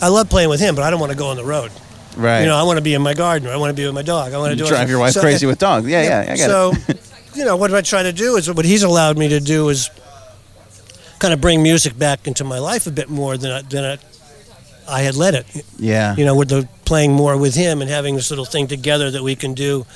I 0.00 0.08
love 0.08 0.30
playing 0.30 0.48
with 0.48 0.60
him, 0.60 0.74
but 0.74 0.82
I 0.82 0.88
don't 0.90 1.00
want 1.00 1.12
to 1.12 1.18
go 1.18 1.28
on 1.28 1.36
the 1.36 1.44
road. 1.44 1.70
Right. 2.16 2.40
You 2.40 2.46
know, 2.46 2.56
I 2.56 2.62
want 2.62 2.78
to 2.78 2.82
be 2.82 2.94
in 2.94 3.02
my 3.02 3.14
garden. 3.14 3.48
Or 3.48 3.52
I 3.52 3.56
want 3.56 3.70
to 3.70 3.80
be 3.80 3.86
with 3.86 3.94
my 3.94 4.02
dog. 4.02 4.32
I 4.32 4.38
want 4.38 4.50
to 4.50 4.56
do 4.56 4.66
drive 4.66 4.90
your 4.90 4.98
wife 4.98 5.12
so- 5.12 5.20
crazy 5.20 5.46
with 5.46 5.58
dogs. 5.58 5.86
Yeah, 5.86 6.02
yeah. 6.02 6.32
I 6.32 6.36
get 6.36 6.50
so, 6.50 6.72
it. 6.88 7.00
you 7.34 7.44
know, 7.44 7.56
what 7.56 7.72
I 7.72 7.80
try 7.80 8.02
to 8.02 8.12
do 8.12 8.36
is 8.36 8.52
what 8.52 8.64
he's 8.64 8.82
allowed 8.82 9.18
me 9.18 9.28
to 9.28 9.40
do 9.40 9.68
is 9.68 9.90
kind 11.18 11.34
of 11.34 11.40
bring 11.40 11.62
music 11.62 11.96
back 11.98 12.26
into 12.26 12.44
my 12.44 12.58
life 12.58 12.86
a 12.86 12.90
bit 12.90 13.08
more 13.08 13.36
than 13.36 13.52
I, 13.52 13.62
than 13.62 13.84
I, 13.84 13.98
I 14.88 15.02
had 15.02 15.14
let 15.14 15.34
it. 15.34 15.46
Yeah. 15.78 16.16
You 16.16 16.24
know, 16.24 16.34
with 16.34 16.48
the 16.48 16.68
playing 16.84 17.12
more 17.12 17.36
with 17.36 17.54
him 17.54 17.80
and 17.80 17.90
having 17.90 18.16
this 18.16 18.30
little 18.30 18.44
thing 18.44 18.66
together 18.66 19.10
that 19.12 19.22
we 19.22 19.36
can 19.36 19.54
do, 19.54 19.86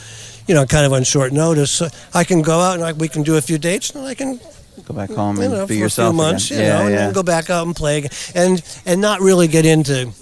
you 0.47 0.55
know, 0.55 0.67
kind 0.67 0.87
of 0.87 0.93
on 0.93 1.03
short 1.03 1.33
notice. 1.33 1.73
So 1.73 1.89
I 2.13 2.25
can 2.25 2.43
go 2.43 2.61
out 2.61 2.75
and 2.75 2.85
I, 2.85 2.93
we 2.93 3.09
can 3.09 3.23
do 3.23 3.37
a 3.37 3.41
few 3.41 3.59
dates 3.59 3.91
and 3.91 4.07
I 4.07 4.15
can 4.15 4.39
Go 4.85 4.95
back 4.95 5.11
home 5.11 5.37
you 5.37 5.45
and 5.45 5.69
be 5.69 5.79
yourself 5.79 6.09
a 6.09 6.11
few 6.11 6.17
months, 6.17 6.51
again. 6.51 6.61
you 6.61 6.67
yeah, 6.67 6.79
know, 6.79 6.87
and 6.87 6.95
then 6.95 7.13
go 7.13 7.23
back 7.23 7.49
out 7.49 7.67
and 7.67 7.75
play 7.75 7.99
again. 7.99 8.11
and 8.35 8.63
and 8.85 9.01
not 9.01 9.21
really 9.21 9.49
get 9.49 9.65
into 9.65 10.13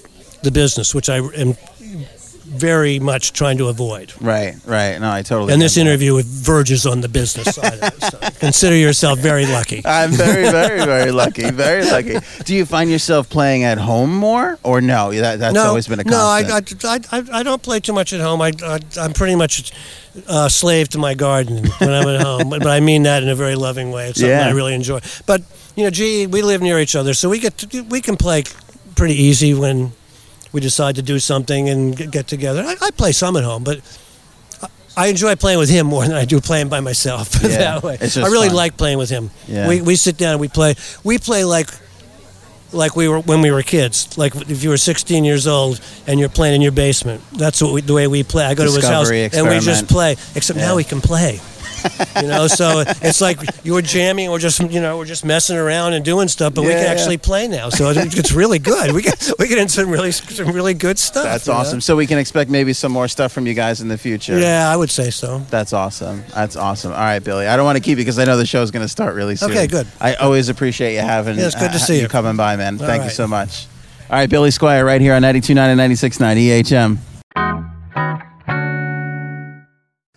the 0.43 0.51
business, 0.51 0.95
which 0.95 1.09
I 1.09 1.17
am 1.17 1.57
very 2.53 2.99
much 2.99 3.33
trying 3.33 3.57
to 3.59 3.69
avoid. 3.69 4.13
Right, 4.21 4.55
right. 4.67 4.99
No, 5.01 5.11
I 5.11 5.23
totally. 5.23 5.53
And 5.53 5.61
this 5.61 5.75
that. 5.75 5.81
interview 5.81 6.21
verges 6.23 6.87
on 6.87 7.01
the 7.01 7.09
business 7.09 7.55
side 7.55 7.75
of 7.75 7.83
it. 7.83 8.03
So 8.03 8.19
consider 8.41 8.77
yourself 8.77 9.19
very 9.19 9.47
lucky. 9.47 9.83
I'm 9.85 10.11
very, 10.11 10.51
very, 10.51 10.85
very 10.85 11.11
lucky. 11.11 11.51
Very 11.51 11.85
lucky. 11.85 12.19
Do 12.45 12.55
you 12.55 12.67
find 12.67 12.91
yourself 12.91 13.31
playing 13.31 13.65
at 13.65 13.79
home 13.79 14.15
more, 14.15 14.59
or 14.63 14.81
no? 14.81 15.13
That, 15.13 15.39
that's 15.39 15.55
no, 15.55 15.65
always 15.65 15.89
been 15.89 16.01
a 16.01 16.05
constant. 16.05 16.83
No, 16.83 16.91
I, 16.91 16.95
I, 16.95 17.19
I, 17.19 17.39
I, 17.41 17.43
don't 17.43 17.63
play 17.63 17.81
too 17.81 17.95
much 17.95 18.13
at 18.13 18.21
home. 18.21 18.43
I, 18.43 18.53
I, 18.63 18.81
I'm 19.01 19.13
pretty 19.15 19.35
much 19.35 19.73
a 20.29 20.51
slave 20.51 20.91
to 20.91 20.99
my 20.99 21.15
garden 21.15 21.67
when 21.79 21.91
I'm 21.91 22.09
at 22.09 22.21
home. 22.21 22.51
But, 22.51 22.61
but 22.61 22.69
I 22.69 22.81
mean 22.81 23.05
that 23.05 23.23
in 23.23 23.31
a 23.31 23.35
very 23.35 23.55
loving 23.55 23.91
way. 23.93 24.09
It's 24.09 24.21
something 24.21 24.31
Yeah. 24.31 24.47
I 24.47 24.51
really 24.51 24.75
enjoy. 24.75 25.01
But, 25.27 25.43
you 25.75 25.85
know, 25.85 25.91
gee, 25.91 26.27
we 26.27 26.43
live 26.43 26.61
near 26.61 26.79
each 26.79 26.95
other, 26.95 27.15
so 27.15 27.31
we 27.31 27.39
get 27.39 27.57
to, 27.59 27.83
we 27.85 28.03
can 28.03 28.17
play 28.17 28.45
pretty 28.95 29.15
easy 29.15 29.55
when 29.55 29.93
we 30.53 30.61
decide 30.61 30.97
to 30.97 31.03
do 31.03 31.19
something 31.19 31.69
and 31.69 31.97
get, 31.97 32.11
get 32.11 32.27
together. 32.27 32.63
I, 32.67 32.77
I 32.81 32.91
play 32.91 33.13
some 33.13 33.37
at 33.37 33.45
home, 33.45 33.65
but 33.65 33.81
I- 34.97 35.07
enjoy 35.09 35.37
playing 35.37 35.59
with 35.59 35.71
him 35.71 35.87
more 35.87 36.03
than 36.07 36.13
I 36.17 36.25
do 36.25 36.41
playing 36.41 36.69
by 36.69 36.81
myself. 36.81 37.31
Yeah, 37.43 37.59
that 37.81 37.83
way, 37.83 37.99
I 38.01 38.27
really 38.29 38.49
fun. 38.49 38.57
like 38.57 38.77
playing 38.77 38.99
with 38.99 39.11
him. 39.11 39.31
Yeah. 39.49 39.69
We, 39.69 39.81
we 39.81 39.97
sit 39.97 40.17
down 40.19 40.33
and 40.33 40.41
we 40.41 40.49
play. 40.49 40.75
We 41.05 41.19
play 41.19 41.45
like 41.45 41.69
like 42.73 42.97
we 42.97 43.07
were 43.07 43.21
when 43.21 43.41
we 43.43 43.51
were 43.51 43.63
kids. 43.63 44.17
Like 44.17 44.35
if 44.51 44.63
you 44.63 44.71
were 44.71 44.79
16 44.79 45.25
years 45.25 45.47
old 45.47 45.81
and 46.07 46.19
you're 46.19 46.29
playing 46.31 46.55
in 46.57 46.63
your 46.63 46.73
basement. 46.73 47.23
That's 47.33 47.61
what 47.63 47.73
we, 47.75 47.81
the 47.83 47.93
way 47.93 48.07
we 48.07 48.23
play. 48.23 48.45
I 48.45 48.55
go 48.55 48.65
to 48.67 48.73
his 48.73 48.87
house 48.87 49.09
Discovery, 49.11 49.39
and 49.39 49.49
we 49.49 49.61
just 49.65 49.89
play. 49.89 50.13
Except 50.35 50.59
Yeah. 50.59 50.67
now 50.69 50.77
we 50.77 50.85
can 50.85 51.01
play. 51.01 51.41
You 52.21 52.29
know, 52.29 52.47
so 52.47 52.85
it's 52.87 53.21
like 53.21 53.39
you 53.65 53.75
were 53.75 53.83
jamming, 53.83 54.29
or 54.29 54.39
just 54.39 54.61
you 54.61 54.81
know, 54.81 54.99
we're 54.99 55.05
just 55.05 55.25
messing 55.25 55.57
around 55.57 55.95
and 55.95 56.05
doing 56.05 56.29
stuff, 56.29 56.55
but 56.55 56.63
we 56.63 56.69
can 56.69 56.85
yeah. 56.85 56.91
actually 56.91 57.19
play 57.19 57.49
now. 57.49 57.69
So 57.69 57.93
it's 57.95 58.33
really 58.33 58.59
good. 58.59 58.93
We 58.93 59.03
get 59.03 59.31
we 59.39 59.49
get 59.49 59.59
into 59.59 59.73
some 59.73 59.91
really 59.91 60.13
some 60.13 60.53
really 60.53 60.75
good 60.75 60.99
stuff. 60.99 61.25
That's 61.25 61.47
you 61.47 61.53
know? 61.53 61.59
awesome. 61.61 61.81
So 61.81 61.97
we 61.97 62.07
can 62.07 62.19
expect 62.19 62.51
maybe 62.51 62.73
some 62.73 62.93
more 62.93 63.09
stuff 63.09 63.33
from 63.33 63.47
you 63.47 63.55
guys 63.55 63.81
in 63.81 63.89
the 63.89 63.99
future. 63.99 64.39
Yeah, 64.39 64.71
I 64.71 64.77
would 64.77 64.91
say 64.91 65.11
so. 65.11 65.39
That's 65.51 65.73
awesome. 65.73 66.25
That's 66.35 66.57
awesome. 66.57 66.93
All 66.93 66.99
right, 66.99 67.21
Billy. 67.21 67.47
I 67.47 67.57
don't 67.57 67.65
want 67.65 67.77
to 67.77 67.83
keep 67.83 67.99
you 67.99 68.05
because 68.05 68.19
I 68.19 68.25
know 68.25 68.37
the 68.37 68.47
show's 68.47 68.71
going 68.71 68.85
to 68.85 68.89
start 68.89 69.15
really 69.15 69.37
soon. 69.37 69.51
Okay, 69.51 69.67
good. 69.67 69.87
I 70.01 70.15
always 70.15 70.49
appreciate 70.49 70.95
you 70.95 71.01
having. 71.01 71.39
Yeah, 71.39 71.47
it's 71.47 71.55
good 71.55 71.73
to 71.73 71.79
see 71.79 72.01
you. 72.01 72.09
coming 72.09 72.37
by, 72.37 72.57
man. 72.57 72.81
All 72.81 72.87
Thank 72.87 73.05
you 73.05 73.11
so 73.11 73.27
much. 73.27 73.67
All 74.11 74.19
right, 74.19 74.29
Billy 74.29 74.51
Squier, 74.51 74.85
right 74.85 75.01
here 75.01 75.15
on 75.15 75.23
92.9 75.23 75.57
and 75.57 75.81
96.9 75.81 76.37
EHM. 76.37 76.99